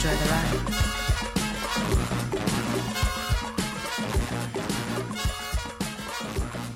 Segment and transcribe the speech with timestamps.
[0.00, 0.60] Enjoy the ride.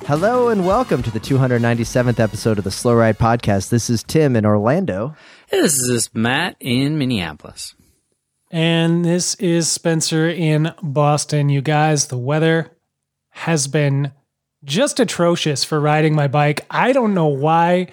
[0.06, 3.70] Hello and welcome to the 297th episode of the Slow Ride Podcast.
[3.70, 5.16] This is Tim in Orlando.
[5.50, 7.74] This is Matt in Minneapolis.
[8.50, 11.48] And this is Spencer in Boston.
[11.48, 12.72] You guys, the weather
[13.30, 14.12] has been
[14.64, 16.66] just atrocious for riding my bike.
[16.68, 17.88] I don't know why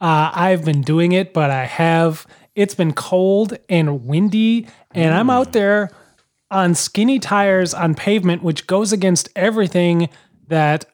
[0.00, 2.24] uh, I've been doing it, but I have.
[2.54, 5.90] It's been cold and windy, and I'm out there
[6.50, 10.08] on skinny tires on pavement, which goes against everything
[10.48, 10.84] that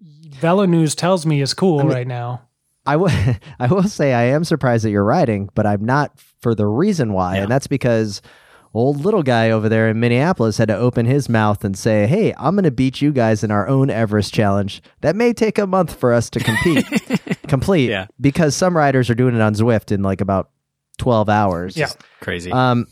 [0.00, 2.42] Velo News tells me is cool right now.
[2.86, 3.10] I will
[3.60, 7.12] I will say I am surprised that you're riding, but I'm not for the reason
[7.12, 7.42] why, Yeah.
[7.42, 8.20] and that's because
[8.72, 12.32] old little guy over there in Minneapolis had to open his mouth and say, "Hey,
[12.38, 14.82] I'm going to beat you guys in our own Everest challenge.
[15.02, 16.86] That may take a month for us to compete,
[17.48, 18.06] complete, Yeah.
[18.20, 20.50] because some riders are doing it on Zwift in like about
[21.00, 21.88] 12 hours." Yeah.
[22.20, 22.52] Crazy.
[22.52, 22.86] Um,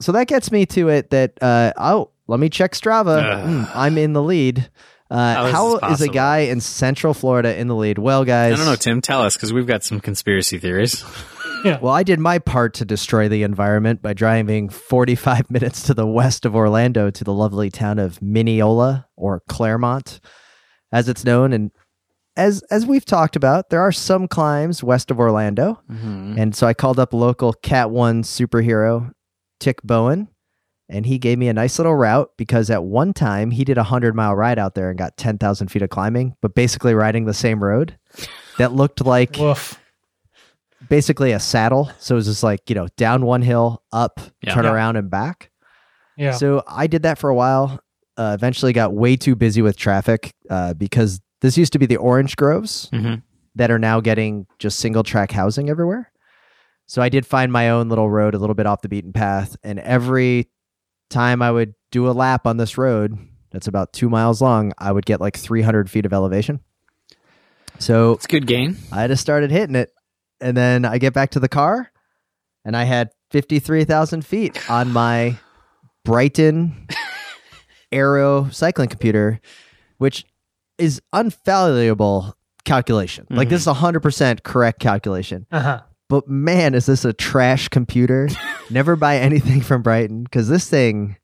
[0.00, 3.44] so that gets me to it that uh, oh, let me check Strava.
[3.44, 4.70] Mm, I'm in the lead.
[5.10, 7.98] Uh, How is how this is a guy in Central Florida in the lead?
[7.98, 9.00] Well, guys, I don't know, Tim.
[9.00, 11.04] Tell us because we've got some conspiracy theories.
[11.62, 16.06] Well, I did my part to destroy the environment by driving 45 minutes to the
[16.06, 20.20] west of Orlando to the lovely town of Minneola or Clermont,
[20.90, 21.52] as it's known.
[21.52, 21.70] And
[22.36, 25.80] as as we've talked about, there are some climbs west of Orlando.
[25.88, 29.12] And so I called up local Cat One superhero,
[29.58, 30.28] Tick Bowen,
[30.88, 33.82] and he gave me a nice little route because at one time he did a
[33.82, 37.24] hundred mile ride out there and got ten thousand feet of climbing, but basically riding
[37.26, 37.98] the same road
[38.58, 39.78] that looked like Woof.
[40.88, 41.90] basically a saddle.
[41.98, 44.54] So it was just like, you know, down one hill, up, Yeah.
[44.54, 44.72] turn Yeah.
[44.72, 45.50] around and back.
[46.16, 46.32] Yeah.
[46.32, 47.80] So I did that for a while.
[48.16, 51.96] Uh, eventually got way too busy with traffic uh, because this used to be the
[51.96, 53.16] orange groves hmm
[53.56, 56.12] that are now getting just single track housing everywhere.
[56.86, 59.56] So I did find my own little road a little bit off the beaten path.
[59.64, 60.48] And every
[61.10, 63.18] time I would do a lap on this road,
[63.50, 66.60] that's about two miles long, I would get like 300 feet of elevation.
[67.80, 68.76] So It's a good gain.
[68.92, 69.90] I just started hitting it.
[70.40, 71.90] And then I get back to the car
[72.64, 75.36] and I had 53,000 feet on my
[76.04, 76.86] Bryton
[77.92, 79.40] Aero cycling computer,
[79.98, 80.24] which
[80.80, 82.32] is unfallible
[82.64, 83.26] calculation.
[83.30, 85.46] Like this is a 100% correct calculation.
[85.50, 85.80] Uh huh.
[86.08, 88.28] But man, is this a trash computer?
[88.70, 91.16] Never buy anything from Bryton because this thing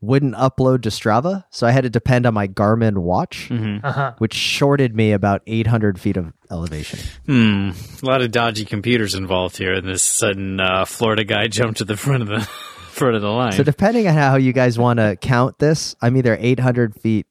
[0.00, 1.44] wouldn't upload to Strava.
[1.50, 4.14] So I had to depend on my Garmin watch, hmm Uh huh.
[4.18, 6.98] which shorted me about 800 feet of elevation.
[7.26, 7.70] Hmm.
[8.02, 11.84] A lot of dodgy computers involved here, and this sudden uh, Florida guy jumped to
[11.84, 12.40] the front of the
[12.90, 13.52] front of the line.
[13.52, 17.26] So depending on how you guys want to count this, I'm either 800 feet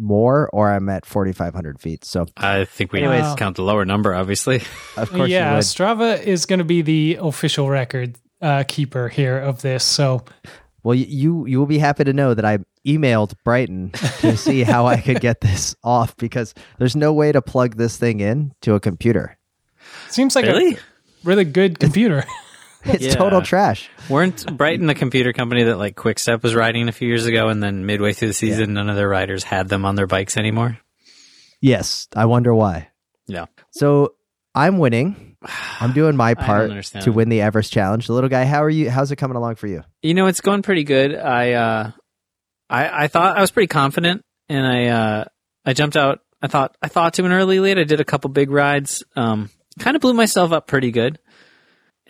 [0.00, 2.04] more or I'm at 4,500 feet.
[2.04, 3.34] So I think we Anyways.
[3.36, 4.62] count the lower number, obviously.
[4.96, 5.64] of course yeah, would.
[5.64, 9.84] Strava is going to be the official record uh, keeper here of this.
[9.84, 10.24] So
[10.82, 13.90] Well, you you will be happy to know that I emailed Bryton
[14.20, 17.96] to see how I could get this off because there's no way to plug this
[17.96, 19.36] thing in to a computer.
[20.08, 20.74] seems like really?
[20.74, 20.78] a
[21.22, 22.24] really good computer.
[22.84, 23.14] It's Yeah.
[23.14, 23.90] total trash.
[24.08, 27.62] Weren't Bryton the computer company that like Quickstep was riding a few years ago, and
[27.62, 30.78] then midway through the season, none of their riders had them on their bikes anymore?
[31.60, 32.88] Yes, I wonder why.
[33.26, 33.46] Yeah.
[33.70, 34.14] So
[34.54, 35.36] I'm winning.
[35.80, 36.70] I'm doing my part
[37.02, 38.06] to win the Everest challenge.
[38.06, 38.90] The little guy, how are you?
[38.90, 39.82] How's it coming along for you?
[40.02, 41.14] You know, it's going pretty good.
[41.14, 41.90] I uh
[42.68, 45.24] I I thought I was pretty confident and I uh
[45.64, 47.78] I jumped out I thought I thought to an early lead.
[47.78, 49.04] I did a couple big rides.
[49.16, 51.18] Um kind of blew myself up pretty good.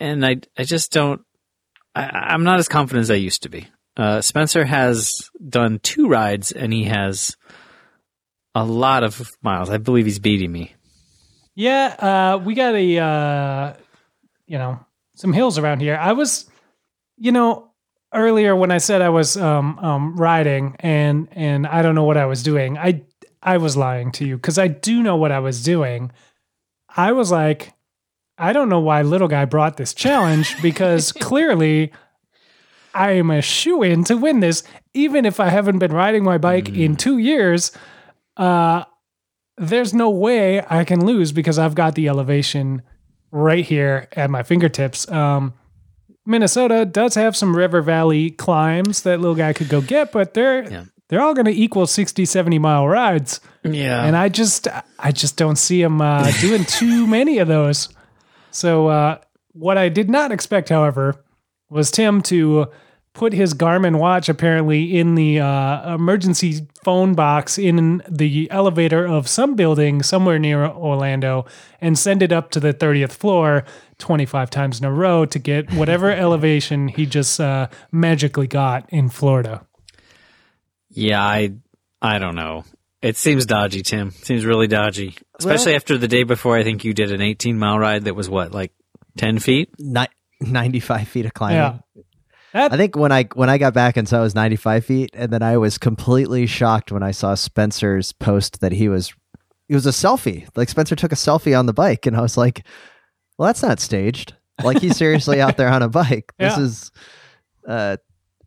[0.01, 1.21] And I I just don't
[1.95, 2.03] I
[2.33, 3.67] I'm not as confident as I used to be.
[3.95, 7.37] Uh Spencer has done two rides and he has
[8.55, 9.69] a lot of miles.
[9.69, 10.75] I believe he's beating me.
[11.55, 13.73] yeah, uh, we got a uh,
[14.47, 14.79] you know
[15.15, 15.95] some hills around here.
[15.95, 16.49] I was,
[17.17, 17.71] you know,
[18.13, 22.17] earlier when I said I was um, um, riding and and I don't know what
[22.17, 22.77] I was doing.
[22.77, 23.03] I
[23.41, 26.11] I was lying to you because I do know what I was doing.
[26.89, 27.73] I was like,
[28.41, 31.93] I don't know why little guy brought this challenge because clearly
[32.93, 36.37] I am a shoe in to win this, even if I haven't been riding my
[36.37, 37.71] bike in two years.
[38.35, 38.83] Uh,
[39.57, 42.81] there's no way I can lose because I've got the elevation
[43.31, 45.09] right here at my fingertips.
[45.11, 45.53] Um,
[46.25, 50.63] Minnesota does have some river valley climbs that little guy could go get, but they're
[50.69, 50.83] Yeah.
[51.09, 53.39] they're all going to equal 60, 70 mile rides.
[53.63, 54.03] Yeah.
[54.03, 54.67] and I just
[54.99, 57.89] I just don't see him uh, doing too many of those.
[58.51, 59.17] So uh,
[59.53, 61.23] what I did not expect, however,
[61.69, 62.67] was Tim to
[63.13, 69.27] put his Garmin watch apparently in the uh, emergency phone box in the elevator of
[69.27, 71.45] some building somewhere near Orlando
[71.81, 73.65] and send it up to the 30th floor
[73.97, 79.09] 25 times in a row to get whatever elevation he just uh, magically got in
[79.09, 79.65] Florida.
[80.89, 81.53] Yeah, I
[82.01, 82.65] I don't know.
[83.01, 84.11] It seems dodgy, Tim.
[84.11, 85.15] Seems really dodgy.
[85.45, 88.15] Especially Well- after the day before I think you did an 18 mile ride that
[88.15, 88.71] was what, like
[89.17, 89.69] 10 feet?
[89.79, 90.07] Ni-
[90.41, 91.57] 95 feet of climbing.
[91.57, 91.77] Yeah.
[92.53, 95.11] That, I think when I when I got back and saw it was 95 feet,
[95.13, 99.13] and then I was completely shocked when I saw Spencer's post that he was
[99.69, 100.47] it was a selfie.
[100.55, 102.65] Like Spencer took a selfie on the bike, and I was like,
[103.37, 104.33] "Well, that's not staged.
[104.61, 106.33] Like he's seriously out there on a bike.
[106.39, 106.63] This Yeah.
[106.63, 106.91] is,
[107.65, 107.97] uh,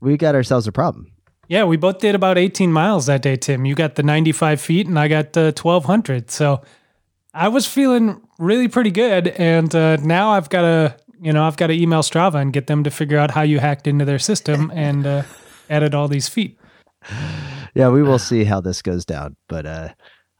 [0.02, 1.10] we got ourselves a problem."
[1.48, 3.64] Yeah, we both did about 18 miles that day, Tim.
[3.64, 6.30] You got the 95 feet and I got the 1200.
[6.30, 6.60] So
[7.34, 9.28] I was feeling really pretty good.
[9.28, 12.66] And uh, now I've got to, you know, I've got to email Strava and get
[12.68, 15.22] them to figure out how you hacked into their system and uh,
[15.68, 16.58] added all these feet.
[17.74, 19.88] Yeah, we will see how this goes down, but uh,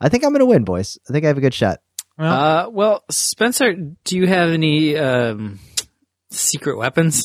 [0.00, 0.96] I think I'm going to win, boys.
[1.08, 1.80] I think I have a good shot.
[2.16, 5.58] Well, Uh, well, Spencer, do you have any um,
[6.30, 7.22] secret weapons?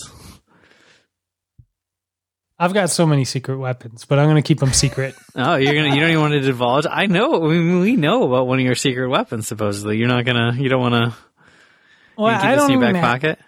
[2.60, 5.16] I've got so many secret weapons, but I'm going to keep them secret.
[5.36, 6.86] Oh, you're gonna you don't even want to divulge.
[6.90, 9.48] I know we, we know about one of your secret weapons.
[9.48, 11.18] Supposedly, you're not gonna you don't want to
[12.18, 13.40] Well, keep I this don't, in your even back ha- pocket.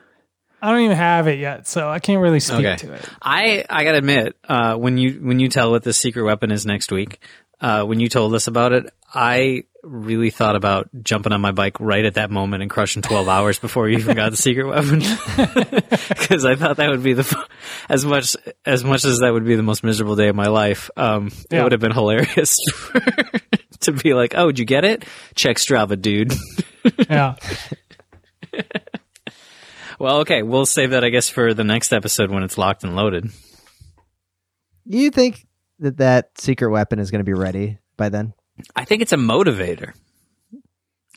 [0.61, 2.75] I don't even have it yet, so I can't really speak Okay.
[2.77, 3.09] to it.
[3.21, 6.65] I I gotta admit, uh, when you when you tell what the secret weapon is
[6.65, 7.19] next week,
[7.59, 11.79] uh, when you told us about it, I really thought about jumping on my bike
[11.79, 14.99] right at that moment and crushing twelve hours before you even got the secret weapon,
[16.09, 17.47] because I thought that would be the
[17.89, 18.35] as much
[18.65, 20.89] as much as that would be the most miserable day of my life.
[20.95, 22.57] Um, it would have been hilarious
[23.81, 25.05] to be like, "Oh, did you get it?
[25.35, 26.33] Check Strava, dude."
[27.07, 27.35] Yeah.
[29.99, 32.95] well, okay, we'll save that, I guess, for the next episode when it's locked and
[32.95, 33.29] loaded.
[34.85, 35.45] You think
[35.77, 38.33] that that secret weapon is going to be ready by then?
[38.75, 39.93] I think it's a motivator.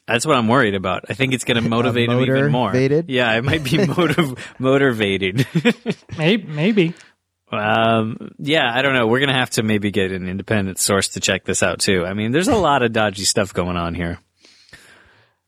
[0.07, 1.07] That's what I'm worried about.
[1.09, 2.69] I think it's going to motivate him even more.
[2.69, 3.09] motivated?
[3.09, 5.47] Yeah, it might be motiv- motivated.
[6.19, 6.47] Maybe.
[6.47, 6.95] maybe.
[7.51, 9.07] um, yeah, I don't know.
[9.07, 12.05] We're going to have to maybe get an independent source to check this out too.
[12.05, 14.19] I mean, there's a lot of dodgy stuff going on here.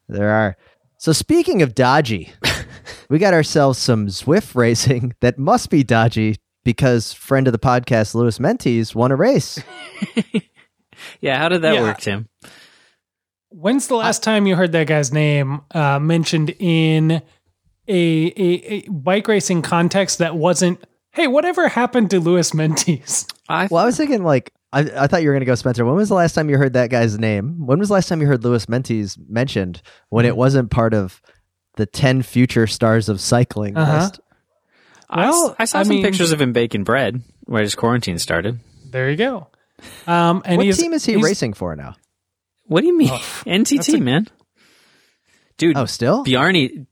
[0.08, 0.56] There are.
[0.98, 2.32] So speaking of dodgy,
[3.10, 8.14] we got ourselves some Zwift racing that must be dodgy because friend of the podcast
[8.14, 9.60] Louis Meintjes won a race.
[11.20, 11.82] Yeah, how did that Yeah.
[11.82, 12.28] work, Tim?
[13.50, 17.22] When's the last time you heard that guy's name uh, mentioned in a,
[17.88, 20.82] a, a bike racing context that wasn't,
[21.12, 23.32] hey, whatever happened to Louis Meintjes?
[23.48, 25.84] I Well, I was thinking like I, I thought you were going to go Spencer.
[25.84, 27.64] When was the last time you heard that guy's name?
[27.64, 31.22] When was the last time you heard Louis Meintjes mentioned when it wasn't part of
[31.76, 34.00] the 10 future stars of cycling Uh-huh.
[34.02, 34.20] list?
[35.08, 37.76] I s- Well, I, saw I some mean- pictures of him baking bread right as
[37.76, 38.58] quarantine started.
[38.90, 39.46] There you go.
[40.06, 41.94] Um, and what team is he racing for now?
[42.64, 43.10] What do you mean?
[43.12, 44.26] Oh, NTT, a- man.
[45.58, 46.22] Dude, Oh, still?
[46.24, 46.86] Bjarne,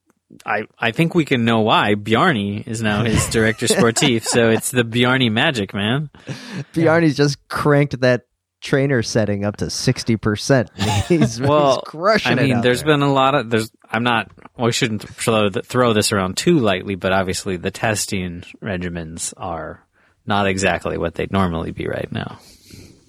[0.46, 1.94] I, I think we can know why.
[1.96, 6.10] Bjarne is now his director sportif, so it's the Bjarne magic, man.
[6.72, 8.22] Bjarne's just cranked that
[8.62, 11.06] trainer setting up to 60%.
[11.08, 12.44] He's, Well, he's crushing I it.
[12.46, 12.94] mean, out there's there.
[12.94, 13.70] been a lot of there's.
[13.90, 14.30] I'm not.
[14.58, 19.86] We shouldn't throw, throw this around too lightly, but obviously the testing regimens are
[20.26, 22.38] not exactly what they'd normally be right now.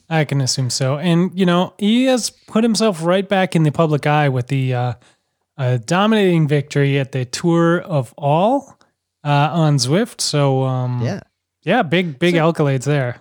[0.10, 0.98] I can assume so.
[0.98, 4.74] And, you know, he has put himself right back in the public eye with the
[4.74, 4.94] uh,
[5.58, 8.78] uh, dominating victory at the Tour of All
[9.24, 10.22] uh, on Zwift.
[10.22, 11.22] So, um, Yeah.
[11.64, 13.18] yeah, big, big accolades there.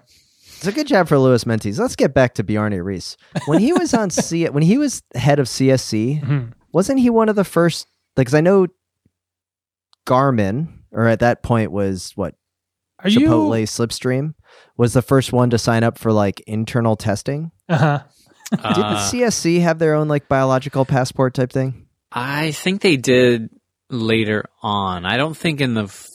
[0.57, 1.79] It's a good job for Louis Meintjes.
[1.79, 3.17] Let's get back to Bjarne Riis.
[3.47, 6.53] When he was on C, when he was head of CSC, Mhm.
[6.73, 7.87] wasn't he one of the first?
[8.17, 8.67] Because I know
[10.07, 12.35] Garmin, or at that point was what
[13.05, 13.67] Are Chipotle you?
[13.67, 14.35] Slipstream
[14.77, 17.51] was the first one to sign up for like internal testing.
[17.69, 18.01] Uh-huh.
[18.51, 21.87] Didn't Uh, CSC have their own like biological passport type thing?
[22.13, 23.51] I think they did
[23.91, 25.05] later on.
[25.05, 26.09] I don't think in the f-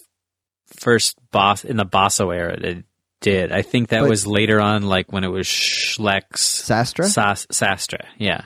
[0.79, 2.85] first boss in the Basso era it
[3.21, 3.51] did.
[3.51, 7.03] I think that But- was later on, like when it was Schlecks Sastre?
[7.05, 8.05] Sas- Sastre.
[8.17, 8.43] Yeah.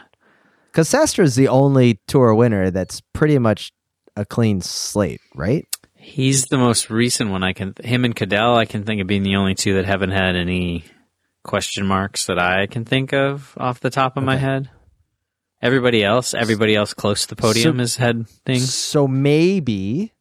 [0.71, 3.71] Because Sastre is the only tour winner that's pretty much
[4.15, 5.65] a clean slate, right?
[6.03, 7.74] He's the most recent one I can.
[7.83, 10.83] Him and Cadel, I can think of being the only two that haven't had any
[11.43, 14.69] question marks that I can think of off the top of my head.
[15.62, 18.74] Everybody else, everybody else close to the podium So- has had things.
[18.74, 20.12] So maybe,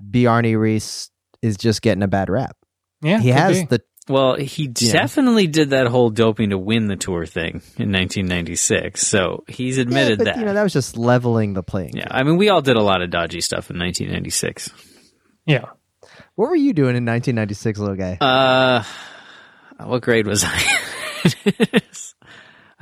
[0.00, 1.10] Bjarne Riis
[1.42, 2.56] is just getting a bad rap.
[3.02, 3.66] Yeah, he has be.
[3.66, 9.04] the Well, he definitely did that whole doping to win the tour thing in 1996.
[9.06, 10.38] So he's yeah, admitted but, that.
[10.38, 11.96] You know, that was just leveling the playing.
[11.96, 12.12] yeah, field.
[12.12, 14.70] I mean, we all did a lot of dodgy stuff in 1996.
[15.50, 15.64] Yeah.
[16.36, 18.16] What were you doing in 1996, little guy?
[18.20, 18.82] Uh,
[19.86, 20.62] what grade was I?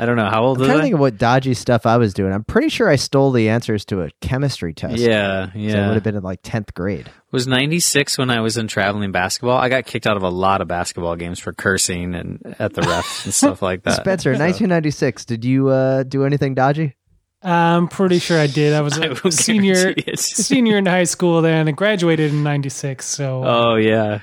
[0.01, 0.27] I don't know.
[0.31, 0.85] How old I'm was trying to I?
[0.85, 2.33] think of what dodgy stuff I was doing.
[2.33, 4.99] I'm pretty sure I stole the answers to a chemistry test.
[4.99, 7.09] Yeah, So it would have been in like 10th grade.
[7.09, 9.59] It was 96 when I was in traveling basketball.
[9.59, 12.83] I got kicked out of a lot of basketball games for cursing and at the
[12.83, 13.97] refs and stuff like that.
[13.97, 15.25] Spencer, So- 1996.
[15.25, 16.95] Did you uh, do anything dodgy?
[17.43, 18.73] I'm pretty sure I did.
[18.75, 23.05] I was I a will senior senior in high school then and graduated in 96
[23.05, 24.21] so Oh yeah.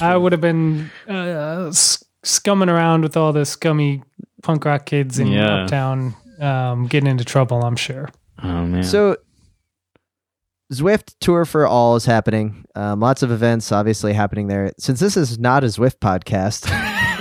[0.00, 1.70] I would have been uh,
[2.24, 4.02] scumming around with all the scummy
[4.42, 5.62] punk rock kids in Yeah.
[5.64, 8.08] uptown um, getting into trouble I'm sure
[8.42, 8.84] Oh man.
[8.84, 9.16] So,
[10.72, 12.64] Zwift Tour for All is happening.
[12.74, 14.70] Um, lots of events obviously happening there.
[14.78, 16.68] Since this is not a Zwift podcast,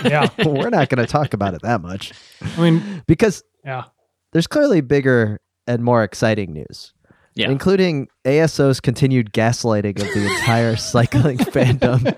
[0.07, 2.11] yeah we're not going to talk about it that much
[2.55, 3.85] I mean because yeah
[4.33, 6.93] there's clearly bigger and more exciting news.
[7.35, 7.49] yeah.
[7.49, 12.15] including ASO's continued gaslighting of the entire cycling fandom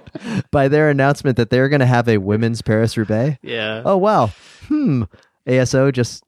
[0.51, 3.37] by their announcement that they're going to have a women's Paris Roubaix.
[3.41, 3.81] yeah.
[3.85, 4.27] Oh, wow.
[4.67, 5.03] Hmm.
[5.47, 6.23] ASO just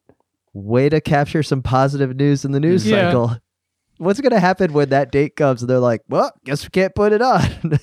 [0.53, 3.07] way to capture some positive news in the news Yeah.
[3.07, 3.37] cycle.
[3.97, 6.95] What's going to happen when that date comes and they're like, well, guess we can't
[6.95, 7.41] put it on?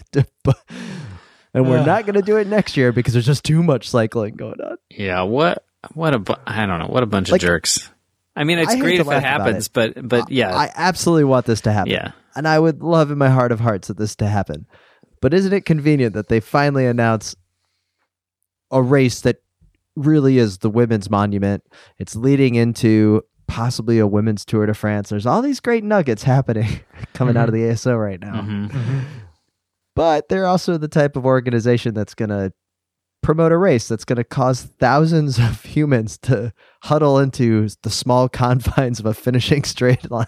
[1.54, 4.34] and we're not going to do it next year because there's just too much cycling
[4.34, 4.76] going on.
[4.90, 7.90] Yeah, what what a bu- I don't know, what a bunch Like, of jerks.
[8.36, 10.54] I mean, it's I great if it laugh about happens, but but yeah.
[10.54, 11.92] I absolutely want this to happen.
[11.92, 12.12] yeah.
[12.36, 14.66] And I would love in my heart of hearts that this to happen.
[15.20, 17.34] But isn't it convenient that they finally announce
[18.70, 19.38] a race that
[19.96, 21.64] really is the women's monument?
[21.98, 25.08] It's leading into possibly a women's Tour de France.
[25.08, 26.80] There's all these great nuggets happening
[27.14, 28.42] coming out of the ASO right now.
[28.42, 29.04] Mhm.
[29.96, 32.52] But they're also the type of organization that's going to
[33.22, 38.28] promote a race that's going to cause thousands of humans to huddle into the small
[38.28, 40.26] confines of a finishing straight line.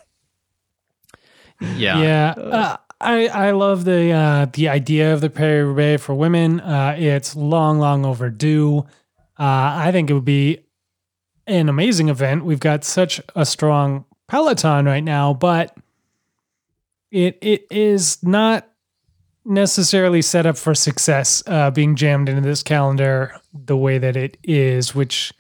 [1.60, 2.00] Yeah.
[2.00, 6.60] yeah uh, I, I love the uh, the idea of the Paris Roubaix for women.
[6.60, 8.80] Uh, it's long, long overdue.
[9.38, 10.64] Uh, I think it would be
[11.46, 12.44] an amazing event.
[12.44, 15.76] We've got such a strong peloton right now, but
[17.10, 18.69] it it is not
[19.44, 21.42] necessarily set up for success.
[21.46, 25.32] Uh, being jammed into this calendar the way that it is, which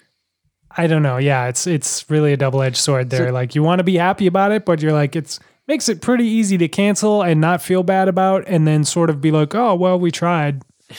[0.76, 1.16] I don't know.
[1.18, 3.28] Yeah, it's it's really a double edged sword there.
[3.28, 6.00] So- like you want to be happy about it, but you're like it's makes it
[6.02, 9.54] pretty easy to cancel and not feel bad about, and then sort of be like,
[9.54, 10.62] oh well, we tried.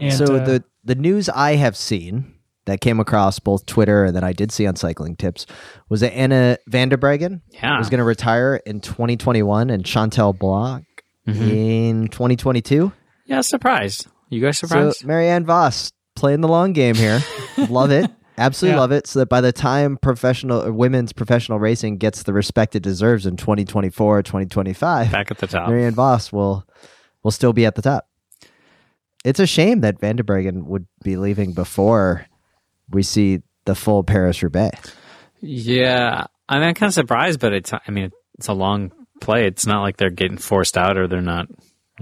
[0.00, 2.32] And, so uh, the the news I have seen
[2.64, 5.46] that came across both Twitter and that I did see on Cycling Tips
[5.90, 7.76] was that Anna van der Breggen Yeah.
[7.78, 10.84] was going to retire in 2021 and Chantal Blaak
[11.28, 11.50] Mhm.
[11.50, 12.92] in 2022.
[13.26, 14.06] Yeah, surprised.
[14.28, 14.98] You guys surprised?
[14.98, 17.20] So Marianne Vos playing the long game here.
[17.68, 18.10] love it.
[18.38, 18.80] Absolutely Yeah.
[18.80, 19.06] love it.
[19.06, 23.26] So that by the time professional uh, women's professional racing gets the respect it deserves
[23.26, 25.68] in 2024, 2025, Back at the top.
[25.68, 26.64] Marianne Vos will
[27.22, 28.08] will still be at the top.
[29.24, 32.26] It's a shame that van der Breggen would be leaving before
[32.90, 34.92] we see the full Paris Roubaix.
[35.40, 37.72] Yeah, I mean, I'm kind of surprised, but it's.
[37.72, 38.90] I mean, it's a long
[39.20, 39.46] play.
[39.46, 41.46] It's not like they're getting forced out or they're not,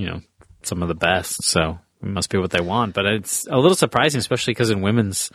[0.01, 0.21] you know,
[0.63, 1.45] some of the best.
[1.45, 2.95] So it must be what they want.
[2.95, 5.31] But it's a little surprising, especially because in women's,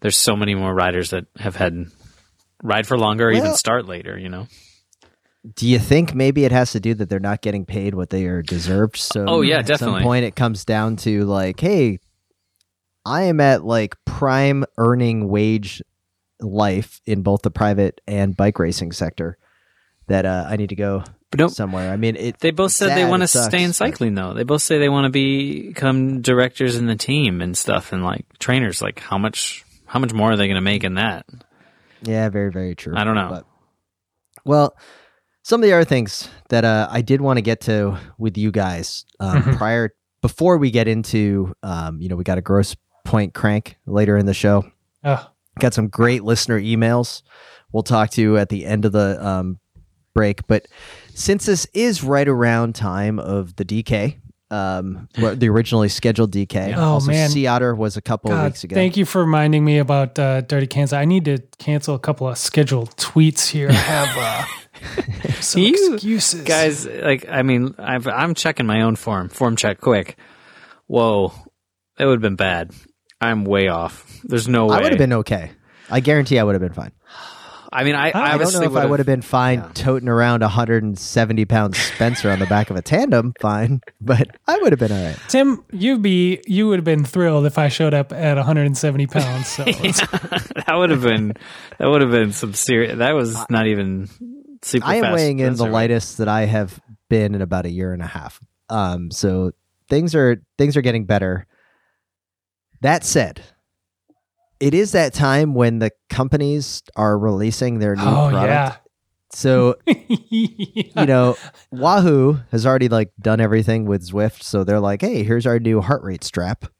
[0.00, 1.86] there's so many more riders that have had
[2.62, 4.18] ride for longer or even start later.
[4.18, 4.46] You know.
[5.54, 8.26] Do you think maybe it has to do that they're not getting paid what they
[8.26, 8.96] are deserved?
[8.98, 10.00] So Oh, yeah, at definitely.
[10.00, 11.98] some point it comes down to like, hey,
[13.06, 15.80] I am at like prime earning wage
[16.40, 19.38] life in both the private and bike racing sector
[20.10, 21.50] that uh, I need to go But nope.
[21.52, 21.90] somewhere.
[21.90, 22.38] I mean, it.
[22.40, 24.34] They both said they want to sucks, stay in but- cycling, though.
[24.34, 28.26] They both say they want to become directors in the team and stuff, and like
[28.38, 28.82] trainers.
[28.82, 29.64] Like, how much?
[29.86, 31.26] How much more are they going to make in that?
[32.02, 32.94] Yeah, very very true.
[32.96, 33.28] I don't know.
[33.30, 33.46] But,
[34.44, 34.76] well,
[35.42, 38.50] some of the other things that uh, I did want to get to with you
[38.50, 39.56] guys um, Mhm.
[39.56, 39.90] prior
[40.22, 44.26] before we get into, um, you know, we got a gross point crank later in
[44.26, 44.64] the show.
[45.04, 45.26] Ugh.
[45.58, 47.22] Got some great listener emails.
[47.72, 49.58] We'll talk to you at the end of the um,
[50.20, 50.46] break.
[50.46, 50.68] But
[51.14, 54.16] since this is right around time of the DK,
[54.50, 57.30] um, the originally scheduled DK, Oh, also man.
[57.30, 58.74] Sea Otter was a couple of weeks ago.
[58.74, 60.92] thank you for reminding me about uh, Dirty Kansas.
[60.92, 63.70] I need to cancel a couple of scheduled tweets here.
[63.70, 64.44] I have uh,
[65.40, 69.80] some You excuses, guys like i mean I've, i'm checking my own form form check
[69.80, 70.16] quick
[70.86, 71.32] whoa
[71.96, 72.70] that would have been bad
[73.20, 75.50] i'm way off there's no way I would have been okay.
[75.90, 76.92] I guarantee I would have been fine.
[77.72, 79.70] I mean, I, I, don't know if I would have been fine yeah.
[79.74, 84.58] toting around a 170 pound Spencer on the back of a tandem, fine, but I
[84.58, 85.18] would have been all right.
[85.28, 89.46] Tim, you'd be you would have been thrilled if I showed up at 170 pounds.
[89.48, 90.00] So it's-
[90.66, 91.34] that would have been
[91.78, 92.98] that would have been some serious.
[92.98, 94.08] That was not even
[94.62, 94.86] super.
[94.86, 97.92] I am fast weighing in the lightest that I have been in about a year
[97.92, 98.40] and a half.
[98.68, 99.52] Um, so
[99.88, 101.46] things are things are getting better.
[102.80, 103.42] That said,
[104.60, 108.78] it is that time when the companies are releasing their new oh product.
[109.32, 109.94] So yeah,
[110.30, 111.36] you know,
[111.70, 115.80] Wahoo has already like done everything with Zwift, so they're like, "Hey, here's our new
[115.80, 116.64] heart rate strap."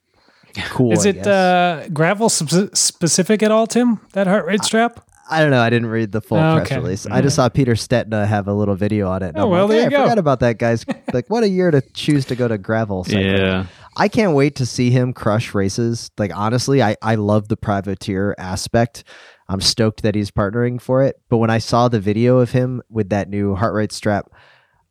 [0.71, 0.93] Cool.
[0.93, 1.27] Is I it guess.
[1.29, 4.01] uh, gravel sp- specific at all, Tim?
[4.15, 4.99] That heart rate strap?
[5.31, 5.61] I don't know.
[5.61, 6.81] I didn't read the full Oh, press okay.
[6.81, 7.07] release.
[7.07, 9.29] I just saw Peter Stetina have a little video on it.
[9.29, 10.85] and Oh, I'm well, like, there "Hey, you I go." forgot about that, guys.
[11.13, 13.05] like, what a year to choose to go to gravel.
[13.05, 13.27] cycling.
[13.27, 13.67] Yeah,
[13.97, 16.11] I can't wait to see him crush races.
[16.19, 19.05] Like honestly, I I love the privateer aspect.
[19.49, 21.17] I'm stoked that he's partnering for it.
[21.29, 24.27] But when I saw the video of him with that new heart rate strap,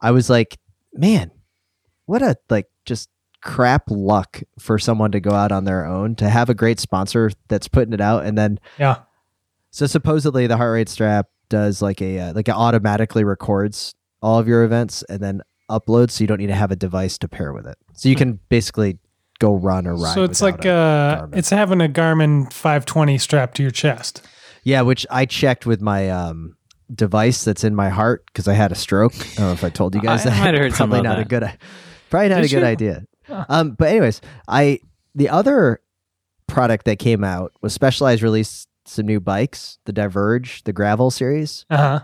[0.02, 0.58] I was like,
[0.94, 1.32] man,
[2.06, 3.10] what a like just
[3.42, 7.32] crap luck for someone to go out on their own to have a great sponsor
[7.48, 8.98] that's putting it out and then Yeah.
[9.72, 14.40] so supposedly the heart rate strap does like a uh, like it automatically records all
[14.40, 17.28] of your events and then uploads, so you don't need to have a device to
[17.28, 17.78] pair with it.
[17.94, 19.00] So you can basically
[19.40, 20.14] go run or ride.
[20.14, 24.26] So it's like uh, it's having a Garmin 520 strapped to your chest.
[24.64, 26.56] yeah, which I checked with my um
[26.94, 29.14] device that's in my heart because I had a stroke.
[29.16, 30.56] I don't know if I told you guys I- that.
[30.56, 31.44] heard probably not a good
[32.10, 32.66] probably not Did a good you?
[32.66, 33.06] idea.
[33.28, 33.46] Huh.
[33.48, 34.80] Um, but anyways, I
[35.16, 35.82] the other
[36.48, 41.66] product that came out was Specialized released some new bikes, the Diverge, the Gravel series.
[41.70, 42.00] Uh huh.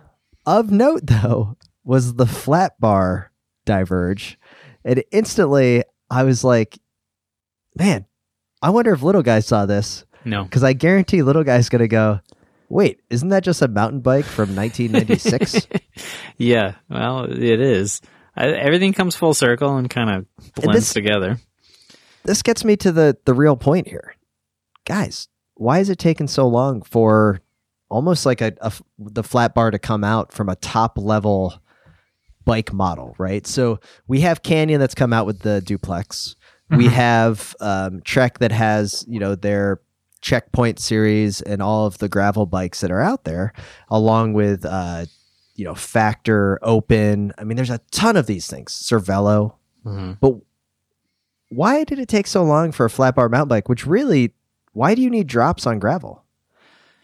[0.45, 3.31] Of note, though, was the flat bar
[3.65, 4.37] diverge.
[4.83, 6.77] And instantly, I was like,
[7.77, 8.05] man,
[8.61, 10.05] I wonder if little guy saw this.
[10.23, 10.43] no.
[10.43, 12.19] Because I guarantee little guy's going to go,
[12.69, 15.67] wait, isn't that just a mountain bike from 1996?
[16.37, 18.01] Yeah, well, it is.
[18.35, 21.39] I, everything comes full circle and kind of blends this- together.
[22.25, 24.15] this gets me to the, the real point here.
[24.83, 27.39] Guys, why is it taking so long for
[27.87, 31.53] almost like a, a the flat bar to come out from a top level
[32.45, 33.45] bike model, right?
[33.45, 36.35] So we have Canyon that's come out with the duplex.
[36.69, 36.91] We Mhm.
[36.91, 39.81] have um, Trek that has you know their
[40.21, 43.53] checkpoint series and all of the gravel bikes that are out there,
[43.89, 45.05] along with uh,
[45.55, 47.31] you know Factor, Open.
[47.37, 48.71] I mean, there's a ton of these things.
[48.73, 49.53] Cervelo,
[49.85, 50.17] Mhm.
[50.19, 50.35] but
[51.49, 53.69] why did it take so long for a flat bar mountain bike?
[53.69, 54.33] Which really,
[54.73, 56.23] why do you need drops on gravel?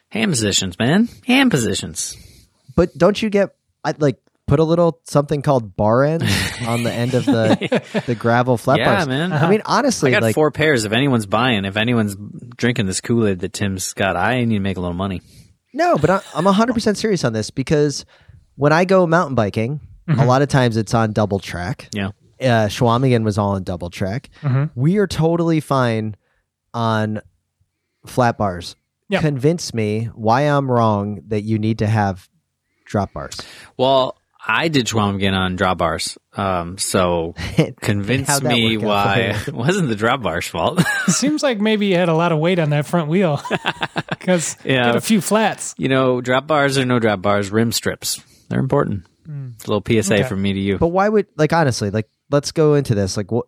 [0.09, 1.07] Hand positions, man.
[1.25, 2.17] Hand positions.
[2.75, 4.17] But don't you get I like
[4.51, 6.25] put a little something called bar ends
[6.67, 8.85] on the end of the the gravel flat bars.
[8.85, 9.07] yeah, bars?
[9.07, 9.31] man.
[9.31, 10.83] I mean, honestly, I got like four pairs.
[10.83, 12.17] If anyone's buying, if anyone's
[12.57, 15.21] drinking this Kool Aid that Tim's got, I need to make a little money.
[15.73, 18.05] no, but I, I'm 100 percent serious on this because
[18.55, 21.87] when I go mountain biking, a lot of times it's on double track.
[21.93, 22.07] Yeah.
[22.41, 24.29] uh, Chequamegon was all on double track.
[24.41, 24.69] Mhm.
[24.75, 26.17] We are totally fine
[26.73, 27.21] on
[28.05, 28.75] flat bars.
[29.07, 29.21] Yep.
[29.21, 32.27] Convince me why I'm wrong that you need to have
[32.85, 33.37] drop bars.
[33.77, 36.17] Well, I did Chequamegon on drop bars.
[36.35, 37.35] Um, so
[37.81, 40.81] convince How'd me why it wasn't the drop bar's fault.
[41.07, 43.39] Seems like maybe you had a lot of weight on that front wheel
[44.09, 44.85] because Yeah.
[44.85, 45.75] get a few flats.
[45.77, 48.21] you know, drop bars or no drop bars, rim strips.
[48.49, 49.05] They're important.
[49.55, 50.23] It's a little PSA Okay.
[50.23, 50.77] from me to you.
[50.77, 53.45] But why would like honestly like let's go into this like what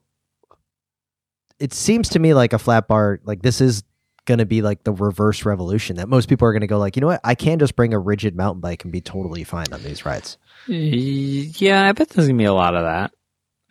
[1.60, 3.84] it seems to me like a flat bar like this is
[4.26, 6.96] going to be like the reverse revolution that most people are going to go like
[6.96, 9.66] you know what I can just bring a rigid mountain bike and be totally fine
[9.74, 13.12] on these rides Yeah, I bet there's gonna be a lot of that.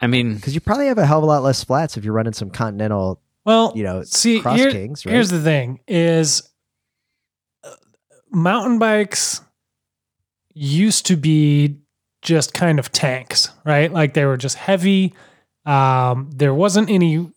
[0.00, 2.12] I mean, because you probably have a hell of a lot less flats if you're
[2.12, 6.42] running some continental Well, you know see, cross here- kings right here's the thing: is
[7.64, 7.70] uh,
[8.30, 9.40] mountain bikes
[10.54, 11.78] used to be
[12.20, 13.90] just kind of tanks, right?
[13.92, 15.14] Like they were just heavy.
[15.64, 17.30] Um, there wasn't any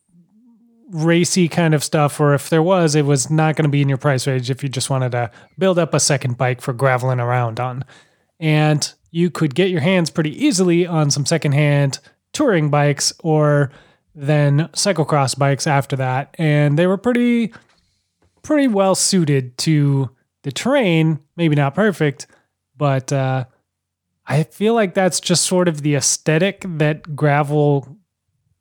[0.96, 3.90] racy kind of stuff, or if there was, it was not going to be in
[3.90, 7.20] your price range if you just wanted to build up a second bike for graveling
[7.20, 7.84] around on.
[8.40, 12.00] And you could get your hands pretty easily on some secondhand
[12.34, 13.72] touring bikes or
[14.14, 16.34] then cyclocross bikes after that.
[16.38, 17.54] And they were pretty
[18.42, 20.10] pretty well suited to
[20.44, 22.28] the terrain, maybe not perfect,
[22.78, 23.46] but uh,
[24.28, 27.98] I feel like that's just sort of the aesthetic that gravel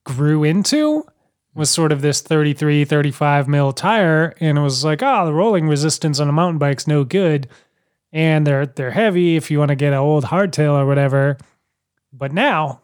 [0.04, 1.06] grew into
[1.54, 5.68] was sort of this 33 35 mil tire and it was like oh the rolling
[5.68, 7.48] resistance on a mountain bike's no good
[8.14, 11.36] and they're they're heavy if you want to get an old hardtail or whatever.
[12.12, 12.80] But now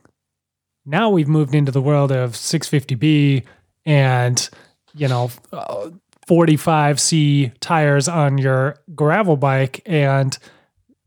[0.85, 3.45] now we've moved into the world of 650b
[3.87, 4.51] and
[4.93, 5.91] you know uh,
[6.29, 10.37] 45c tires on your gravel bike and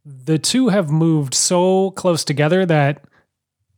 [0.05, 3.03] the two have moved so close together that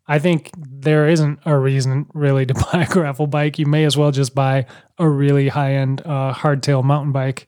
[0.08, 3.58] I think there isn't a reason really to buy a gravel bike.
[3.60, 4.66] You may as well just buy
[5.00, 7.48] a really high end uh, hardtail mountain bike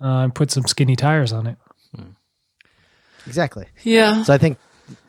[0.00, 1.56] uh, and put some skinny tires on it.
[3.26, 3.66] Exactly.
[3.82, 4.22] Yeah.
[4.22, 4.58] So I think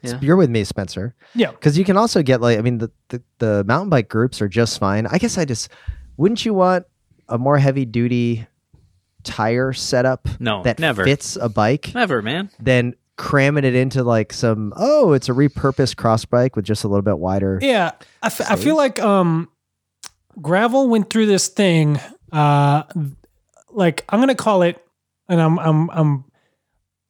[0.01, 0.19] Yeah.
[0.21, 1.15] you're with me, Spencer.
[1.33, 1.51] Yeah.
[1.51, 4.49] Because you can also get like, I mean, the, the the mountain bike groups are
[4.49, 5.07] just fine.
[5.07, 5.69] I guess I just
[6.17, 6.85] wouldn't you want
[7.29, 8.45] a more heavy duty
[9.23, 11.03] tire setup No, that never.
[11.05, 12.49] fits a bike Never, man.
[12.59, 16.87] than cramming it into like some oh it's a repurposed cross bike with just a
[16.87, 17.59] little bit wider.
[17.61, 17.91] Yeah,
[18.23, 19.49] I, f- I feel like um,
[20.41, 21.99] gravel went through this thing.
[22.31, 22.83] Uh,
[23.69, 24.83] like I'm gonna call it,
[25.29, 26.25] and I'm I'm I'm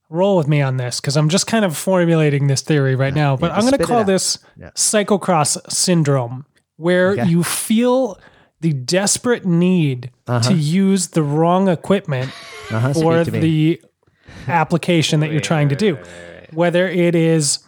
[0.10, 3.38] roll with me on this because I'm just kind of formulating this theory right now.
[3.38, 4.72] But yeah, I'm gonna call this Yeah.
[4.72, 7.26] cyclocross syndrome, where Okay.
[7.28, 8.20] you feel
[8.60, 10.50] the desperate need Uh-huh.
[10.50, 12.32] to use the wrong equipment
[12.70, 13.40] Uh-huh, speak for to me.
[13.40, 13.82] the
[14.48, 15.98] application that you're trying to do.
[16.52, 17.60] Whether it is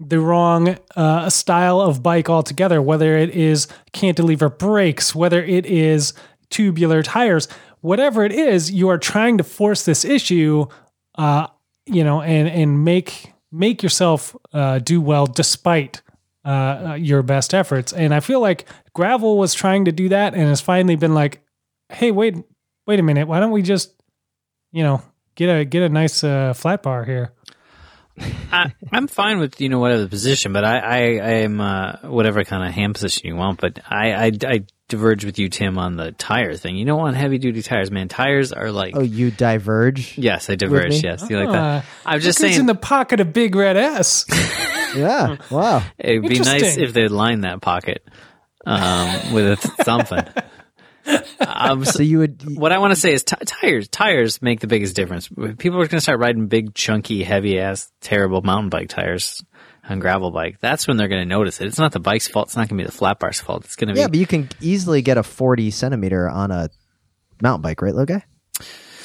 [0.00, 6.14] the wrong uh, style of bike altogether, whether it is cantilever brakes, whether it is
[6.50, 7.48] tubular tires,
[7.80, 10.66] whatever it is, you are trying to force this issue,
[11.16, 11.46] uh,
[11.86, 16.02] you know, and and make make yourself uh, do well despite
[16.44, 16.48] uh,
[16.90, 17.92] uh, your best efforts.
[17.92, 21.42] And I feel like gravel was trying to do that, and has finally been like,
[21.88, 22.36] hey, wait,
[22.86, 23.92] wait a minute, why don't we just,
[24.70, 25.02] you know,
[25.38, 27.32] get a get a nice uh, flat bar here?
[28.50, 32.42] I, I'm fine with you know whatever position, but I I, I am uh, whatever
[32.44, 33.60] kind of hand position you want.
[33.60, 36.76] But I, I I diverge with you, Tim, on the tire thing.
[36.76, 38.08] You don't want heavy duty tires, man.
[38.08, 40.18] Tires are like oh you diverge.
[40.18, 41.04] yes, I diverge.
[41.04, 41.84] Yes, you like that?
[41.84, 44.26] Ah, I'm just look who's saying in the pocket of Big Red S.
[44.96, 45.36] Yeah.
[45.50, 45.82] Wow.
[45.98, 48.02] it'd be nice if they'd line that pocket
[48.64, 50.24] um, with something.
[51.40, 53.88] Um, so So you would what I want to say is t- tires.
[53.88, 55.28] Tires make the biggest difference.
[55.28, 59.42] People are going to start riding big, chunky, heavy ass, terrible mountain bike tires
[59.88, 60.58] on gravel bike.
[60.60, 61.66] That's when they're going to notice it.
[61.66, 62.48] It's not the bike's fault.
[62.48, 63.64] It's not going to be the flat bar's fault.
[63.64, 66.68] It's going to be yeah, but you can easily get a forty centimeter on a
[67.42, 68.22] mountain bike, right, Logan?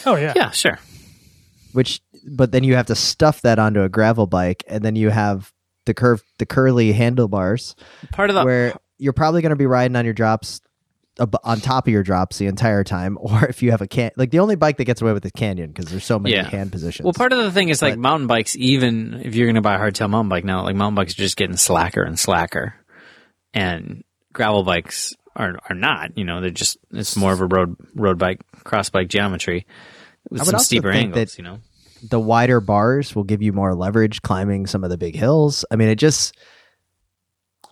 [0.05, 0.33] Oh yeah.
[0.35, 0.79] yeah, sure.
[1.71, 5.09] which but then you have to stuff that onto a gravel bike and then you
[5.09, 5.51] have
[5.85, 7.75] the curve the curly handlebars
[8.11, 10.62] Part of the where you're probably going to be riding on your drops ab-
[11.43, 14.31] on top of your drops the entire time or if you have a can like
[14.31, 16.49] the only bike that gets away with the canyon because there's so many Yeah.
[16.49, 18.55] hand positions well, part of the thing is like mountain bikes.
[18.55, 21.17] Even if you're going to buy a hardtail mountain bike now, like mountain bikes are
[21.17, 22.73] just getting slacker and slacker,
[23.53, 26.17] and gravel bikes are are not.
[26.17, 29.65] You know, they're just it's more of a road road bike cross bike geometry
[30.29, 31.37] with some steeper angles.
[31.37, 31.59] you know.
[32.09, 35.75] the wider bars will give you more leverage climbing some of the big hills i
[35.75, 36.35] mean it just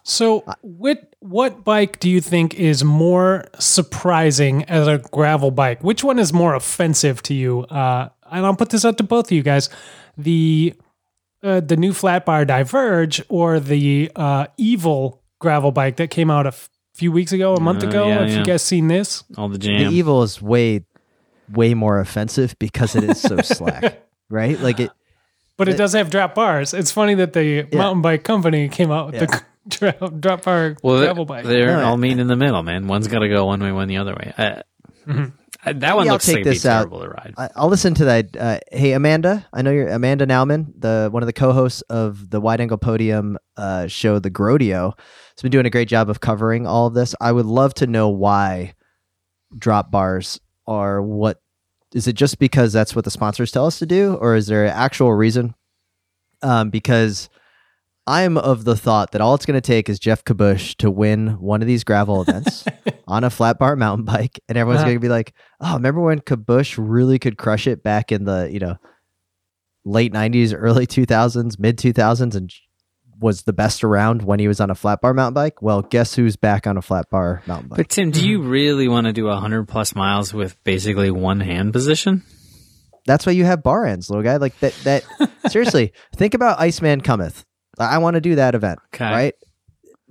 [0.03, 5.83] So what what bike do you think is more surprising as a gravel bike?
[5.83, 7.61] Which one is more offensive to you?
[7.61, 9.69] Uh, and I'll put this out to both of you guys:
[10.17, 10.73] the
[11.43, 16.45] uh, the new flat bar Diverge or the uh, Evil gravel bike that came out
[16.45, 18.07] a f- few weeks ago, a month Uh, ago.
[18.07, 18.37] yeah, Have yeah.
[18.39, 19.23] you guys seen this?
[19.37, 19.79] All the jam.
[19.91, 20.85] the evil is way
[21.51, 24.89] way more offensive because it is so slack right like it
[25.57, 26.73] But it does have drop bars.
[26.73, 31.00] It's funny that the mountain bike company came out with the dra- drop bar well,
[31.00, 31.45] gravel bike.
[31.45, 31.84] they're Right.
[31.84, 32.88] all mean in the middle, man.
[32.88, 34.34] One's got to go one way, one the other way.
[34.38, 34.62] Uh,
[35.63, 36.80] uh, that one I'll looks take like it'd be this out.
[36.80, 37.34] terrible to ride.
[37.38, 38.36] I- I'll listen to that.
[38.36, 42.41] Uh, hey, Amanda, I know you're Amanda Nauman, the one of the co-hosts of the
[42.41, 44.93] Wide Angle Podium uh, show, The Grodeo.
[44.97, 47.13] Has been doing a great job of covering all of this.
[47.21, 48.74] I would love to know why
[49.56, 51.39] drop bars are what.
[51.93, 54.63] Is it just because that's what the sponsors tell us to do, or is there
[54.65, 55.54] an actual reason?
[56.41, 57.30] Um, because
[58.07, 61.39] I'm of the thought that all it's going to take is Geoff Kabush to win
[61.39, 62.65] one of these gravel events
[63.07, 64.87] on a flat bar mountain bike, and everyone's Uh-huh.
[64.89, 68.49] going to be like, "Oh, remember when Kabush really could crush it back in the
[68.51, 68.77] you know
[69.85, 72.51] late '90s, early 2000s, mid 2000s, and
[73.19, 75.61] was the best around when he was on a flat bar mountain bike?
[75.61, 77.77] Well, guess who's back on a flat bar mountain bike?
[77.77, 78.29] But Tim, do Mm-hmm.
[78.29, 82.23] you really want to do hundred plus miles with basically one hand position?
[83.05, 84.37] That's why you have bar ends, little guy.
[84.37, 84.73] Like that.
[84.83, 85.03] That
[85.51, 87.43] seriously, think about Iceman Cometh.
[87.79, 89.05] I want to do that event, Okay.
[89.05, 89.34] right?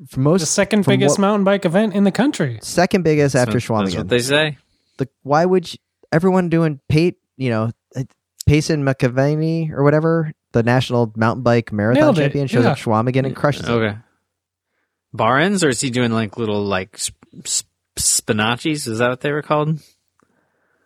[0.09, 2.59] For the most second biggest what- mountain bike event in the country.
[2.63, 4.59] second biggest after That's what- That's what they say.
[4.99, 5.79] the why would you,
[6.13, 8.05] everyone doing Pate, you know, uh,
[8.47, 12.71] Payson McElveen or whatever, the national mountain bike marathon Nailed it, champion, shows yeah.
[12.73, 13.71] up Chequamegon and crushes it.
[13.71, 13.97] Okay.
[15.13, 18.89] Bar ends, or is he doing like little like sp- sp- Spinacis?
[18.89, 19.79] Is that what they were called?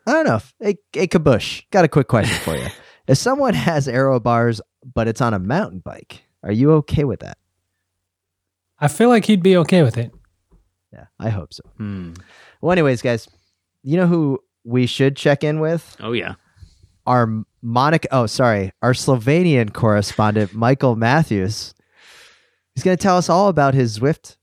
[0.07, 0.41] I don't know.
[0.61, 2.67] Hey, hey, Kabush, got a quick question for you.
[3.07, 4.61] if someone has aero bars,
[4.95, 7.39] but it's on a mountain bike, are you okay with that?
[8.79, 10.13] I feel like he'd be okay with it.
[10.93, 11.63] Yeah, I hope so.
[11.79, 12.13] Hmm.
[12.61, 13.29] Well, anyways, guys,
[13.83, 15.97] you know who we should check in with?
[16.01, 16.35] Oh yeah.
[17.07, 17.29] our
[17.63, 18.09] Monica.
[18.13, 21.75] Oh, sorry, our Slovenian correspondent Michael Matthews.
[22.75, 24.37] He's going to tell us all about his Zwift